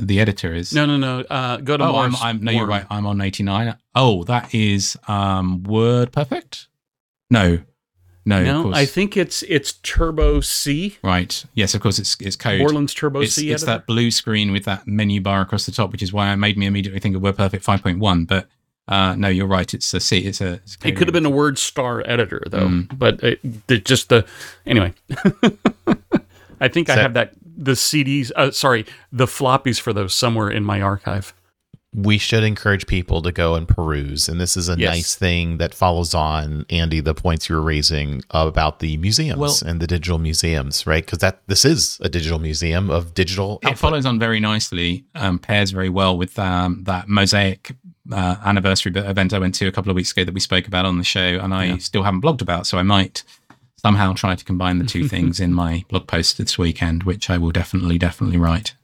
the 0.00 0.20
editor 0.20 0.54
is. 0.54 0.72
No, 0.72 0.86
no, 0.86 0.96
no. 0.96 1.20
Uh, 1.22 1.56
go 1.58 1.76
to 1.76 1.84
oh, 1.84 1.92
more. 1.92 2.04
I'm, 2.04 2.14
I'm, 2.16 2.44
no, 2.44 2.52
you're 2.52 2.66
right. 2.66 2.86
I'm 2.88 3.06
on 3.06 3.20
89. 3.20 3.76
Oh, 3.94 4.22
that 4.24 4.54
is 4.54 4.96
um, 5.08 5.60
WordPerfect? 5.64 6.66
No. 7.30 7.58
No, 8.28 8.40
of 8.40 8.46
No, 8.46 8.62
course. 8.64 8.76
I 8.76 8.84
think 8.84 9.16
it's 9.16 9.42
it's 9.44 9.72
Turbo 9.82 10.40
C. 10.40 10.98
right. 11.02 11.44
Yes, 11.54 11.74
of 11.74 11.80
course, 11.80 11.98
it's, 11.98 12.16
it's 12.20 12.36
code. 12.36 12.58
Borland's 12.60 12.92
Turbo 12.92 13.20
it's, 13.22 13.34
C. 13.34 13.50
it's 13.50 13.62
editor. 13.62 13.78
that 13.78 13.86
blue 13.86 14.10
screen 14.10 14.52
with 14.52 14.64
that 14.64 14.86
menu 14.86 15.20
bar 15.20 15.40
across 15.40 15.64
the 15.66 15.72
top, 15.72 15.92
which 15.92 16.02
is 16.02 16.12
why 16.12 16.30
it 16.32 16.36
made 16.36 16.58
me 16.58 16.66
immediately 16.66 17.00
think 17.00 17.16
of 17.16 17.22
WordPerfect 17.22 17.64
5.1. 17.64 18.26
But 18.26 18.46
uh, 18.86 19.14
no, 19.16 19.28
you're 19.28 19.46
right. 19.46 19.72
It's 19.72 19.92
a 19.94 20.00
C. 20.00 20.18
It's 20.26 20.40
a. 20.40 20.54
It's 20.64 20.76
a 20.84 20.88
It 20.88 20.96
could 20.96 21.06
have 21.08 21.12
been 21.14 21.26
a 21.26 21.30
WordStar 21.30 22.02
editor 22.06 22.42
though, 22.50 22.68
Mm. 22.68 22.98
but 22.98 23.22
it, 23.22 23.66
the, 23.66 23.78
just 23.78 24.08
the 24.10 24.26
anyway. 24.66 24.92
I 26.60 26.68
think 26.68 26.90
I 26.90 26.96
have 26.96 27.14
that 27.14 27.32
the 27.56 27.72
CDs. 27.72 28.30
Uh, 28.34 28.50
sorry, 28.50 28.84
the 29.12 29.26
floppies 29.26 29.80
for 29.80 29.92
those 29.92 30.14
somewhere 30.14 30.50
in 30.50 30.64
my 30.64 30.80
archive. 30.82 31.32
We 32.00 32.16
should 32.16 32.44
encourage 32.44 32.86
people 32.86 33.22
to 33.22 33.32
go 33.32 33.56
and 33.56 33.66
peruse. 33.66 34.28
And 34.28 34.40
this 34.40 34.56
is 34.56 34.68
a 34.68 34.76
Yes. 34.78 34.94
nice 34.94 35.14
thing 35.16 35.56
that 35.58 35.74
follows 35.74 36.14
on, 36.14 36.64
Andy, 36.70 37.00
the 37.00 37.12
points 37.14 37.48
you 37.48 37.56
were 37.56 37.60
raising 37.62 38.22
about 38.30 38.78
the 38.78 38.96
museums 38.98 39.38
Well- 39.40 39.58
and 39.66 39.80
the 39.80 39.86
digital 39.86 40.18
museums, 40.18 40.86
right? 40.86 41.04
Because 41.04 41.18
that 41.18 41.40
this 41.48 41.64
is 41.64 41.98
a 42.00 42.08
digital 42.08 42.38
museum 42.38 42.88
of 42.90 43.14
digital. 43.14 43.58
It 43.62 43.66
output. 43.68 43.78
follows 43.78 44.06
on 44.06 44.18
very 44.18 44.38
nicely, 44.38 45.04
um, 45.16 45.38
pairs 45.40 45.72
very 45.72 45.88
well 45.88 46.16
with 46.16 46.38
um, 46.38 46.84
that 46.84 47.08
mosaic 47.08 47.74
uh, 48.12 48.36
anniversary 48.44 48.92
event 48.94 49.34
I 49.34 49.38
went 49.38 49.54
to 49.56 49.66
a 49.66 49.72
couple 49.72 49.90
of 49.90 49.96
weeks 49.96 50.12
ago 50.12 50.24
that 50.24 50.32
we 50.32 50.40
spoke 50.40 50.66
about 50.68 50.86
on 50.86 50.98
the 50.98 51.04
show, 51.04 51.40
and 51.42 51.52
I 51.52 51.76
still 51.78 52.04
haven't 52.04 52.22
blogged 52.22 52.40
about. 52.40 52.66
So 52.66 52.78
I 52.78 52.82
might 52.82 53.22
somehow 53.76 54.12
try 54.12 54.34
to 54.34 54.44
combine 54.44 54.78
the 54.78 54.86
two 54.86 55.06
things 55.14 55.40
in 55.40 55.52
my 55.52 55.84
blog 55.90 56.06
post 56.06 56.38
this 56.38 56.56
weekend, 56.56 57.02
which 57.02 57.28
I 57.28 57.38
will 57.38 57.50
definitely, 57.52 57.98
definitely 57.98 58.38
write. 58.38 58.74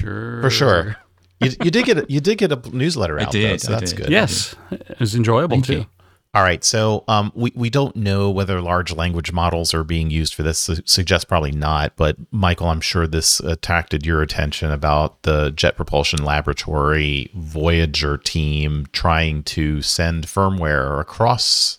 Sure, 0.00 0.42
for 0.42 0.50
sure. 0.50 0.96
You, 1.40 1.50
you 1.64 1.70
did 1.70 1.86
get 1.86 1.98
a, 1.98 2.06
you 2.08 2.20
did 2.20 2.36
get 2.38 2.52
a 2.52 2.60
newsletter 2.70 3.18
I 3.18 3.24
out, 3.24 3.32
did, 3.32 3.52
though, 3.52 3.56
so 3.56 3.74
I 3.74 3.80
that's 3.80 3.92
did. 3.92 4.02
good. 4.02 4.10
Yes, 4.10 4.54
it 4.70 5.00
was 5.00 5.14
enjoyable 5.14 5.54
Thank 5.56 5.66
too. 5.66 5.74
you. 5.78 5.86
All 6.32 6.42
right, 6.44 6.62
so 6.62 7.02
um, 7.08 7.32
we 7.34 7.50
we 7.56 7.70
don't 7.70 7.96
know 7.96 8.30
whether 8.30 8.60
large 8.60 8.92
language 8.92 9.32
models 9.32 9.74
are 9.74 9.82
being 9.82 10.10
used 10.10 10.32
for 10.34 10.44
this. 10.44 10.60
Su- 10.60 10.82
Suggest 10.84 11.26
probably 11.26 11.50
not, 11.50 11.96
but 11.96 12.16
Michael, 12.30 12.68
I'm 12.68 12.80
sure 12.80 13.08
this 13.08 13.40
attracted 13.40 14.06
your 14.06 14.22
attention 14.22 14.70
about 14.70 15.22
the 15.22 15.50
Jet 15.50 15.74
Propulsion 15.76 16.22
Laboratory 16.22 17.30
Voyager 17.34 18.16
team 18.16 18.86
trying 18.92 19.42
to 19.44 19.82
send 19.82 20.26
firmware 20.28 21.00
across 21.00 21.78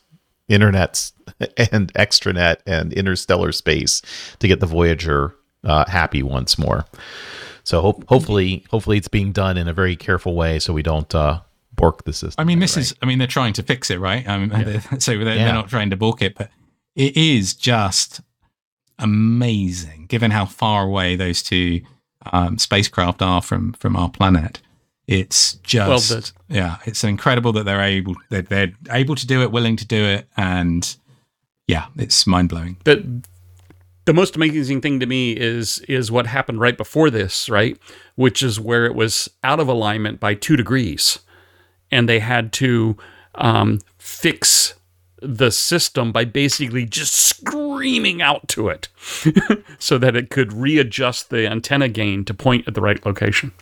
internets 0.50 1.14
and 1.72 1.94
extranet 1.94 2.58
and 2.66 2.92
interstellar 2.92 3.54
space 3.54 4.02
to 4.40 4.50
get 4.50 4.60
the 4.60 4.66
Voyager 4.66 5.34
uh, 5.64 5.86
happy 5.90 6.24
once 6.24 6.58
more. 6.58 6.84
So 7.64 7.82
hope, 7.82 8.06
hopefully, 8.08 8.66
hopefully 8.70 8.98
it's 8.98 9.08
being 9.08 9.32
done 9.32 9.58
in 9.58 9.68
a 9.68 9.74
very 9.74 9.96
careful 9.96 10.36
way, 10.36 10.60
so 10.60 10.74
we 10.74 10.82
don't 10.84 11.14
uh, 11.14 11.42
bork 11.74 12.04
the 12.06 12.14
system. 12.14 12.42
I 12.42 12.44
mean, 12.44 12.60
this 12.60 12.76
right? 12.76 12.82
is, 12.84 12.96
I 13.02 13.06
mean, 13.06 13.18
they're 13.20 13.28
trying 13.28 13.54
to 13.54 13.64
fix 13.64 13.90
it, 13.92 14.00
right? 14.00 14.28
Um, 14.28 14.50
they're- 14.54 14.82
so 15.00 15.12
they're, 15.18 15.36
Yeah. 15.36 15.46
they're 15.46 15.54
not 15.54 15.70
trying 15.70 15.90
to 15.92 15.96
balk 15.98 16.22
it, 16.22 16.36
but 16.36 16.50
it 16.96 17.16
is 17.16 17.54
just 17.54 18.22
amazing 19.00 20.06
given 20.08 20.32
how 20.32 20.46
far 20.46 20.84
away 20.84 21.16
those 21.16 21.42
two 21.42 21.82
um, 22.32 22.58
spacecraft 22.58 23.22
are 23.22 23.42
from, 23.42 23.74
from 23.74 23.96
our 23.96 24.10
planet. 24.10 24.62
It's 25.08 25.56
Well, 25.74 25.98
just, 25.98 26.10
that's- 26.10 26.34
yeah, 26.48 26.78
it's 26.86 27.04
incredible 27.04 27.52
that 27.54 27.66
they're 27.66 27.82
able, 27.82 28.16
that 28.30 28.50
they're 28.50 28.74
able 28.92 29.16
to 29.16 29.26
do 29.28 29.42
it, 29.42 29.52
willing 29.52 29.76
to 29.78 29.86
do 29.86 30.04
it. 30.04 30.28
And 30.38 30.96
yeah, 31.68 31.88
it's 31.98 32.26
mind 32.28 32.50
blowing. 32.50 32.78
the 32.86 33.22
the 34.12 34.16
most 34.16 34.36
amazing 34.36 34.82
thing 34.82 35.00
to 35.00 35.06
me 35.06 35.32
is 35.32 35.80
is 35.88 36.12
what 36.12 36.28
happened 36.28 36.60
right 36.60 36.76
before 36.76 37.10
this, 37.10 37.48
right? 37.48 37.78
Which 38.16 38.44
is 38.44 38.60
where 38.60 38.86
it 38.86 38.94
was 38.94 39.30
out 39.42 39.62
of 39.62 39.70
alignment 39.70 40.20
by 40.20 40.34
two 40.34 40.58
degrees, 40.58 41.20
and 41.90 42.10
they 42.10 42.20
had 42.20 42.52
to 42.54 42.98
um, 43.36 43.80
fix 43.98 44.74
the 45.22 45.50
system 45.50 46.12
by 46.12 46.26
basically 46.26 46.84
just 46.84 47.14
screaming 47.14 48.22
out 48.22 48.50
to 48.50 48.68
it, 48.68 48.90
so 49.80 49.98
that 49.98 50.18
it 50.18 50.30
could 50.30 50.52
readjust 50.52 51.30
the 51.30 51.48
antenna 51.48 51.88
gain 51.88 52.26
to 52.26 52.34
point 52.34 52.68
at 52.68 52.74
the 52.74 52.82
right 52.82 53.06
location. 53.06 53.54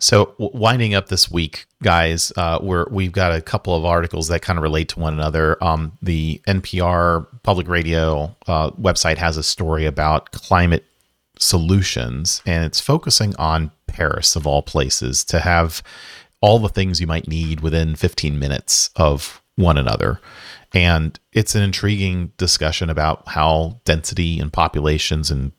So 0.00 0.34
winding 0.38 0.94
up 0.94 1.08
this 1.08 1.30
week, 1.30 1.66
guys, 1.82 2.32
uh, 2.36 2.58
we're 2.62 2.86
we've 2.90 3.12
got 3.12 3.32
a 3.32 3.42
couple 3.42 3.76
of 3.76 3.84
articles 3.84 4.28
that 4.28 4.40
kind 4.40 4.58
of 4.58 4.62
relate 4.62 4.88
to 4.90 4.98
one 4.98 5.12
another. 5.12 5.62
Um, 5.62 5.92
the 6.00 6.40
NPR 6.48 7.26
public 7.42 7.68
radio 7.68 8.34
uh, 8.46 8.70
website 8.72 9.18
has 9.18 9.36
a 9.36 9.42
story 9.42 9.84
about 9.84 10.32
climate 10.32 10.86
solutions, 11.38 12.42
and 12.46 12.64
it's 12.64 12.80
focusing 12.80 13.36
on 13.36 13.70
Paris 13.86 14.36
of 14.36 14.46
all 14.46 14.62
places 14.62 15.22
to 15.24 15.40
have 15.40 15.82
all 16.40 16.58
the 16.58 16.70
things 16.70 17.00
you 17.00 17.06
might 17.06 17.28
need 17.28 17.60
within 17.60 17.94
15 17.94 18.38
minutes 18.38 18.88
of 18.96 19.42
one 19.56 19.76
another. 19.76 20.18
And 20.72 21.18
it's 21.32 21.54
an 21.54 21.62
intriguing 21.62 22.32
discussion 22.38 22.88
about 22.88 23.28
how 23.28 23.80
density 23.84 24.38
and 24.38 24.52
populations 24.52 25.30
and 25.30 25.52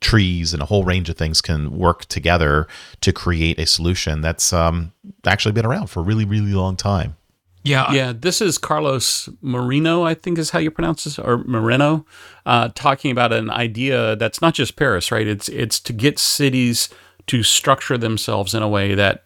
trees 0.00 0.52
and 0.52 0.62
a 0.62 0.66
whole 0.66 0.84
range 0.84 1.08
of 1.08 1.16
things 1.16 1.40
can 1.40 1.76
work 1.76 2.04
together 2.06 2.66
to 3.00 3.12
create 3.12 3.58
a 3.58 3.66
solution 3.66 4.20
that's 4.20 4.52
um, 4.52 4.92
actually 5.26 5.52
been 5.52 5.66
around 5.66 5.88
for 5.88 6.00
a 6.00 6.02
really, 6.02 6.24
really 6.24 6.52
long 6.52 6.76
time. 6.76 7.16
Yeah. 7.64 7.92
Yeah, 7.92 8.12
this 8.14 8.40
is 8.40 8.56
Carlos 8.56 9.28
Marino, 9.42 10.02
I 10.02 10.14
think 10.14 10.38
is 10.38 10.50
how 10.50 10.58
you 10.58 10.70
pronounce 10.70 11.04
this, 11.04 11.18
or 11.18 11.38
Moreno, 11.44 12.06
uh, 12.46 12.70
talking 12.74 13.10
about 13.10 13.32
an 13.32 13.50
idea 13.50 14.16
that's 14.16 14.40
not 14.40 14.54
just 14.54 14.76
Paris, 14.76 15.12
right? 15.12 15.26
It's 15.26 15.48
it's 15.48 15.80
to 15.80 15.92
get 15.92 16.18
cities 16.18 16.88
to 17.26 17.42
structure 17.42 17.98
themselves 17.98 18.54
in 18.54 18.62
a 18.62 18.68
way 18.68 18.94
that 18.94 19.24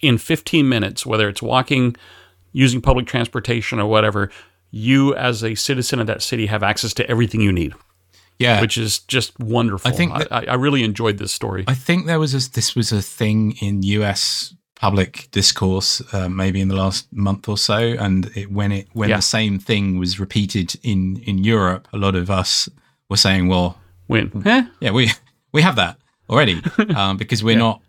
in 0.00 0.18
15 0.18 0.68
minutes, 0.68 1.04
whether 1.04 1.28
it's 1.28 1.42
walking, 1.42 1.96
using 2.52 2.80
public 2.80 3.06
transportation, 3.06 3.78
or 3.78 3.86
whatever, 3.86 4.30
you 4.70 5.14
as 5.14 5.44
a 5.44 5.54
citizen 5.54 6.00
of 6.00 6.06
that 6.06 6.22
city 6.22 6.46
have 6.46 6.62
access 6.62 6.94
to 6.94 7.08
everything 7.08 7.40
you 7.40 7.52
need, 7.52 7.74
Yeah. 8.38 8.60
which 8.60 8.76
is 8.76 8.98
just 9.00 9.38
wonderful. 9.38 9.88
I 9.90 9.94
think 9.94 10.12
that- 10.18 10.32
I, 10.32 10.44
I 10.50 10.54
really 10.54 10.82
enjoyed 10.82 11.18
this 11.18 11.32
story. 11.32 11.64
I 11.68 11.74
think 11.74 12.06
there 12.06 12.18
was 12.18 12.34
a, 12.34 12.50
this 12.50 12.74
was 12.74 12.92
a 12.92 13.00
thing 13.02 13.52
in 13.60 13.82
US 13.82 14.54
public 14.76 15.28
discourse, 15.30 16.02
uh, 16.12 16.28
maybe 16.28 16.60
in 16.60 16.68
the 16.68 16.74
last 16.76 17.06
month 17.12 17.48
or 17.48 17.56
so, 17.56 17.78
and 17.78 18.30
it, 18.36 18.50
when 18.50 18.72
it 18.72 18.88
when 18.92 19.08
Yeah. 19.08 19.16
the 19.16 19.22
same 19.22 19.58
thing 19.58 19.98
was 19.98 20.18
repeated 20.20 20.74
in 20.82 21.18
in 21.24 21.44
Europe, 21.44 21.86
a 21.92 21.96
lot 21.96 22.14
of 22.14 22.28
us 22.30 22.68
were 23.08 23.16
saying, 23.16 23.48
"Well, 23.48 23.78
when? 24.08 24.42
Eh? 24.44 24.64
yeah, 24.80 24.90
we 24.90 25.10
we 25.52 25.62
have 25.62 25.76
that 25.76 25.96
already 26.28 26.60
um, 26.96 27.16
because 27.16 27.42
we're 27.44 27.58
not." 27.58 27.80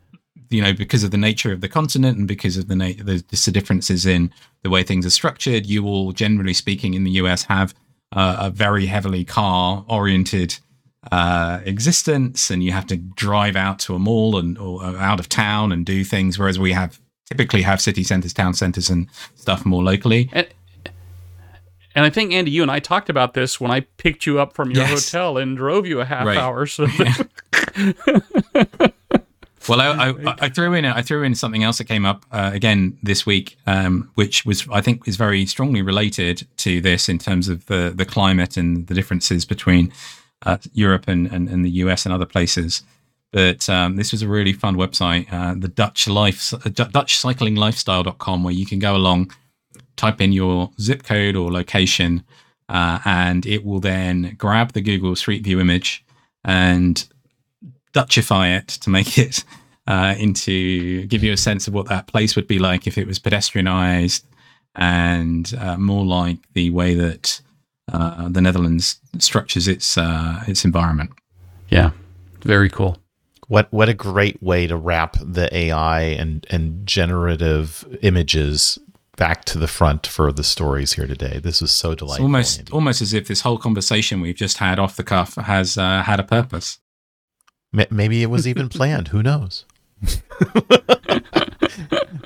You 0.52 0.62
know, 0.62 0.74
because 0.74 1.04
of 1.04 1.10
the 1.10 1.18
nature 1.18 1.52
of 1.52 1.62
the 1.62 1.68
continent 1.68 2.18
and 2.20 2.28
because 2.28 2.56
of 2.56 2.68
the, 2.68 2.76
na- 2.76 3.04
the 3.04 3.24
the 3.28 3.52
differences 3.52 4.06
in 4.06 4.32
the 4.62 4.70
way 4.70 4.84
things 4.84 5.04
are 5.06 5.10
structured, 5.10 5.66
you 5.66 5.82
will, 5.84 6.12
generally 6.12 6.54
speaking, 6.54 6.94
in 6.94 7.04
the 7.04 7.12
US, 7.24 7.44
have 7.46 7.74
uh, 8.16 8.38
a 8.40 8.50
very 8.50 8.86
heavily 8.88 9.24
car-oriented 9.26 10.58
uh, 11.12 11.60
existence, 11.66 12.50
and 12.50 12.64
you 12.64 12.72
have 12.72 12.88
to 12.88 12.98
drive 12.98 13.56
out 13.56 13.78
to 13.80 13.94
a 13.96 14.00
mall 14.00 14.38
and 14.38 14.58
or 14.58 14.84
out 14.84 15.20
of 15.20 15.30
town 15.30 15.72
and 15.72 15.86
do 15.86 16.04
things. 16.04 16.40
Whereas 16.40 16.58
we 16.58 16.72
have 16.74 17.00
typically 17.28 17.62
have 17.62 17.80
city 17.82 18.04
centers, 18.04 18.34
town 18.34 18.54
centers, 18.54 18.90
and 18.90 19.08
stuff 19.36 19.66
more 19.66 19.84
locally. 19.84 20.30
And, 20.34 20.48
and 21.96 22.06
I 22.06 22.10
think 22.10 22.34
Andy, 22.34 22.52
you 22.52 22.62
and 22.62 22.72
I 22.72 22.80
talked 22.80 23.10
about 23.10 23.34
this 23.36 23.60
when 23.62 23.72
I 23.72 23.82
picked 23.82 24.26
you 24.26 24.40
up 24.40 24.54
from 24.56 24.72
your 24.72 24.84
Yes. 24.84 25.12
hotel 25.12 25.38
and 25.38 25.56
drove 25.56 25.86
you 25.86 26.02
a 26.02 26.06
half 26.06 26.26
Right. 26.26 26.38
hour. 26.38 26.66
So 26.66 26.88
Well, 29.68 29.82
I, 29.82 30.10
I, 30.10 30.36
I 30.42 30.50
threw 30.50 30.74
in 30.74 30.86
I 30.86 31.02
threw 31.02 31.24
in 31.24 31.34
something 31.34 31.64
else 31.64 31.80
that 31.80 31.86
came 31.86 32.06
up 32.06 32.26
uh, 32.32 32.52
again 32.54 32.98
this 33.02 33.26
week, 33.26 33.58
um, 33.66 34.12
which 34.16 34.46
was 34.46 34.68
I 34.72 34.82
think 34.82 35.08
is 35.08 35.16
very 35.16 35.46
strongly 35.46 35.82
related 35.82 36.48
to 36.58 36.82
this 36.82 37.10
in 37.10 37.18
terms 37.18 37.50
of 37.50 37.66
the 37.66 37.92
the 37.96 38.06
climate 38.06 38.58
and 38.58 38.88
the 38.88 38.94
differences 38.94 39.46
between 39.46 39.92
uh, 40.46 40.58
Europe 40.74 41.08
and, 41.08 41.28
and, 41.32 41.50
and 41.50 41.66
the 41.66 41.72
US 41.72 42.06
and 42.06 42.14
other 42.14 42.26
places. 42.26 42.84
But 43.32 43.68
um, 43.68 43.96
this 43.96 44.12
was 44.12 44.22
a 44.22 44.28
really 44.28 44.54
fun 44.54 44.76
website, 44.76 45.32
uh, 45.34 45.56
the 45.58 45.68
Dutch 45.68 46.08
Life 46.08 46.54
Dutch 46.74 47.18
Cycling 47.18 47.56
Lifestyle.com, 47.56 48.44
where 48.44 48.54
you 48.54 48.66
can 48.66 48.80
go 48.80 48.96
along, 48.96 49.32
type 49.98 50.22
in 50.22 50.32
your 50.32 50.72
zip 50.80 51.04
code 51.04 51.36
or 51.36 51.52
location, 51.52 52.24
uh, 52.70 53.00
and 53.04 53.46
it 53.46 53.66
will 53.66 53.80
then 53.80 54.36
grab 54.38 54.74
the 54.74 54.82
Google 54.82 55.16
Street 55.16 55.44
View 55.44 55.60
image 55.60 56.06
and 56.44 57.08
Dutchify 57.96 58.58
it 58.58 58.68
to 58.68 58.90
make 58.90 59.18
it 59.26 59.44
uh, 59.88 60.16
into 60.18 61.06
give 61.08 61.24
you 61.24 61.32
a 61.34 61.38
sense 61.38 61.68
of 61.68 61.74
what 61.74 61.88
that 61.88 62.08
place 62.08 62.36
would 62.36 62.48
be 62.48 62.60
like 62.60 62.88
if 62.88 62.98
it 62.98 63.08
was 63.08 63.20
pedestrianized 63.20 64.24
and 64.76 65.54
uh, 65.60 65.78
more 65.78 66.06
like 66.06 66.38
the 66.54 66.70
way 66.72 66.94
that 66.96 67.42
uh, 67.94 68.28
the 68.30 68.42
Netherlands 68.42 69.00
structures 69.20 69.68
its 69.68 69.98
uh, 69.98 70.44
its 70.48 70.66
environment. 70.66 71.12
yeah, 71.70 71.92
very 72.42 72.70
cool. 72.70 72.98
What 73.48 73.72
what 73.72 73.90
a 73.90 73.94
great 73.94 74.42
way 74.42 74.66
to 74.68 74.76
wrap 74.76 75.18
the 75.22 75.56
AI 75.56 76.02
and 76.02 76.46
and 76.50 76.86
generative 76.88 77.86
images 78.02 78.80
back 79.18 79.46
to 79.46 79.58
the 79.60 79.68
front 79.68 80.06
for 80.08 80.32
the 80.34 80.44
stories 80.44 80.94
here 80.94 81.08
today. 81.08 81.40
This 81.42 81.62
was 81.62 81.72
so 81.72 81.92
It's 81.92 82.00
delightful. 82.00 82.26
almost 82.26 82.60
Andy. 82.60 82.72
almost 82.74 83.02
as 83.02 83.14
if 83.14 83.28
this 83.28 83.42
whole 83.42 83.58
conversation 83.60 84.20
we've 84.20 84.36
just 84.36 84.58
had 84.58 84.78
off 84.80 84.98
the 84.98 85.04
cuff 85.04 85.36
has 85.36 85.78
uh, 85.78 86.02
had 86.02 86.20
a 86.20 86.24
purpose. 86.24 86.80
Ma- 87.74 87.86
Maybe 87.90 88.24
it 88.24 88.28
was 88.28 88.48
even 88.48 88.70
planned. 88.70 89.10
Who 89.10 89.22
knows? 89.24 89.66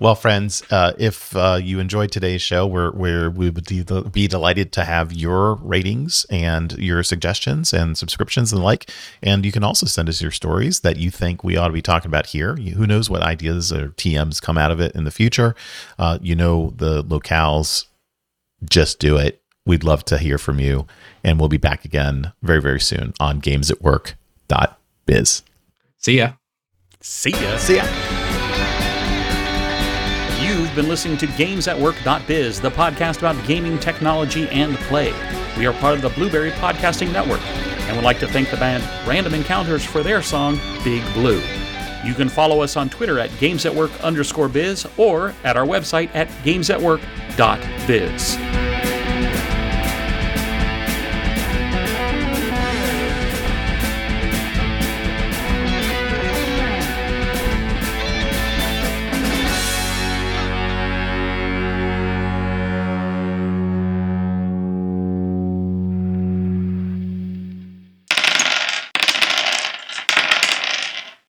well, 0.02 0.15
friends, 0.15 0.63
uh, 0.71 0.93
if 0.97 1.36
uh, 1.36 1.60
you 1.62 1.80
enjoyed 1.80 2.12
today's 2.12 2.41
show, 2.41 2.65
we're, 2.67 2.91
we're, 2.91 3.30
we 3.30 3.49
would 3.49 3.65
be, 4.12 4.28
delighted 4.28 4.71
to 4.73 4.84
have 4.86 5.12
your 5.13 5.56
ratings 5.56 6.25
and 6.30 6.73
your 6.78 7.04
suggestions 7.04 7.73
and 7.73 7.97
subscriptions 7.97 8.52
and 8.52 8.62
the 8.62 8.65
like. 8.65 8.89
And 9.21 9.45
you 9.45 9.52
can 9.52 9.63
also 9.63 9.86
send 9.86 10.10
us 10.10 10.21
your 10.21 10.32
stories 10.32 10.82
that 10.82 10.97
you 10.97 11.10
think 11.12 11.43
we 11.43 11.58
ought 11.58 11.67
to 11.67 11.73
be 11.73 11.82
talking 11.82 12.10
about 12.10 12.28
here. 12.28 12.58
You- 12.58 12.75
Who 12.75 12.88
knows 12.88 13.10
what 13.10 13.21
ideas 13.21 13.71
or 13.73 13.89
TMs 13.89 14.41
come 14.41 14.58
out 14.58 14.71
of 14.71 14.80
it 14.80 14.95
in 14.95 15.04
the 15.04 15.12
future? 15.12 15.56
Uh, 15.97 16.17
you 16.21 16.36
know, 16.36 16.73
the 16.78 17.04
locales, 17.04 17.86
just 18.69 18.99
do 18.99 19.17
it. 19.17 19.41
We'd 19.65 19.84
love 19.84 20.04
to 20.06 20.17
hear 20.17 20.38
from 20.38 20.60
you. 20.60 20.88
And 21.23 21.39
we'll 21.39 21.49
be 21.49 21.58
back 21.58 21.86
again 21.86 22.32
very, 22.41 22.62
very 22.62 22.80
soon 22.80 23.13
on 23.19 23.41
gamesatwork.biz. 25.09 25.43
See 25.97 26.17
ya. 26.17 26.33
See 27.01 27.31
ya. 27.31 27.57
See 27.57 27.75
ya. 27.77 27.85
You've 30.41 30.73
been 30.75 30.87
listening 30.87 31.17
to 31.17 31.27
GamesAtWork.biz, 31.27 32.61
the 32.61 32.71
podcast 32.71 33.19
about 33.19 33.45
gaming 33.45 33.77
technology 33.79 34.47
and 34.49 34.77
play. 34.77 35.13
We 35.57 35.67
are 35.67 35.73
part 35.73 35.95
of 35.95 36.01
the 36.01 36.09
Blueberry 36.09 36.51
Podcasting 36.51 37.11
Network, 37.11 37.41
and 37.41 37.95
would 37.95 38.05
like 38.05 38.19
to 38.19 38.27
thank 38.27 38.49
the 38.49 38.57
band 38.57 38.83
Random 39.07 39.33
Encounters 39.33 39.85
for 39.85 40.03
their 40.03 40.21
song 40.21 40.59
Big 40.83 41.03
Blue. 41.13 41.41
You 42.05 42.13
can 42.13 42.29
follow 42.29 42.61
us 42.61 42.77
on 42.77 42.89
Twitter 42.89 43.19
at 43.19 43.29
GamesAtWork 43.31 44.01
underscore 44.01 44.47
biz 44.47 44.87
or 44.97 45.33
at 45.43 45.57
our 45.57 45.65
website 45.65 46.09
at 46.15 46.29
GamesAtWork.biz. 46.43 48.78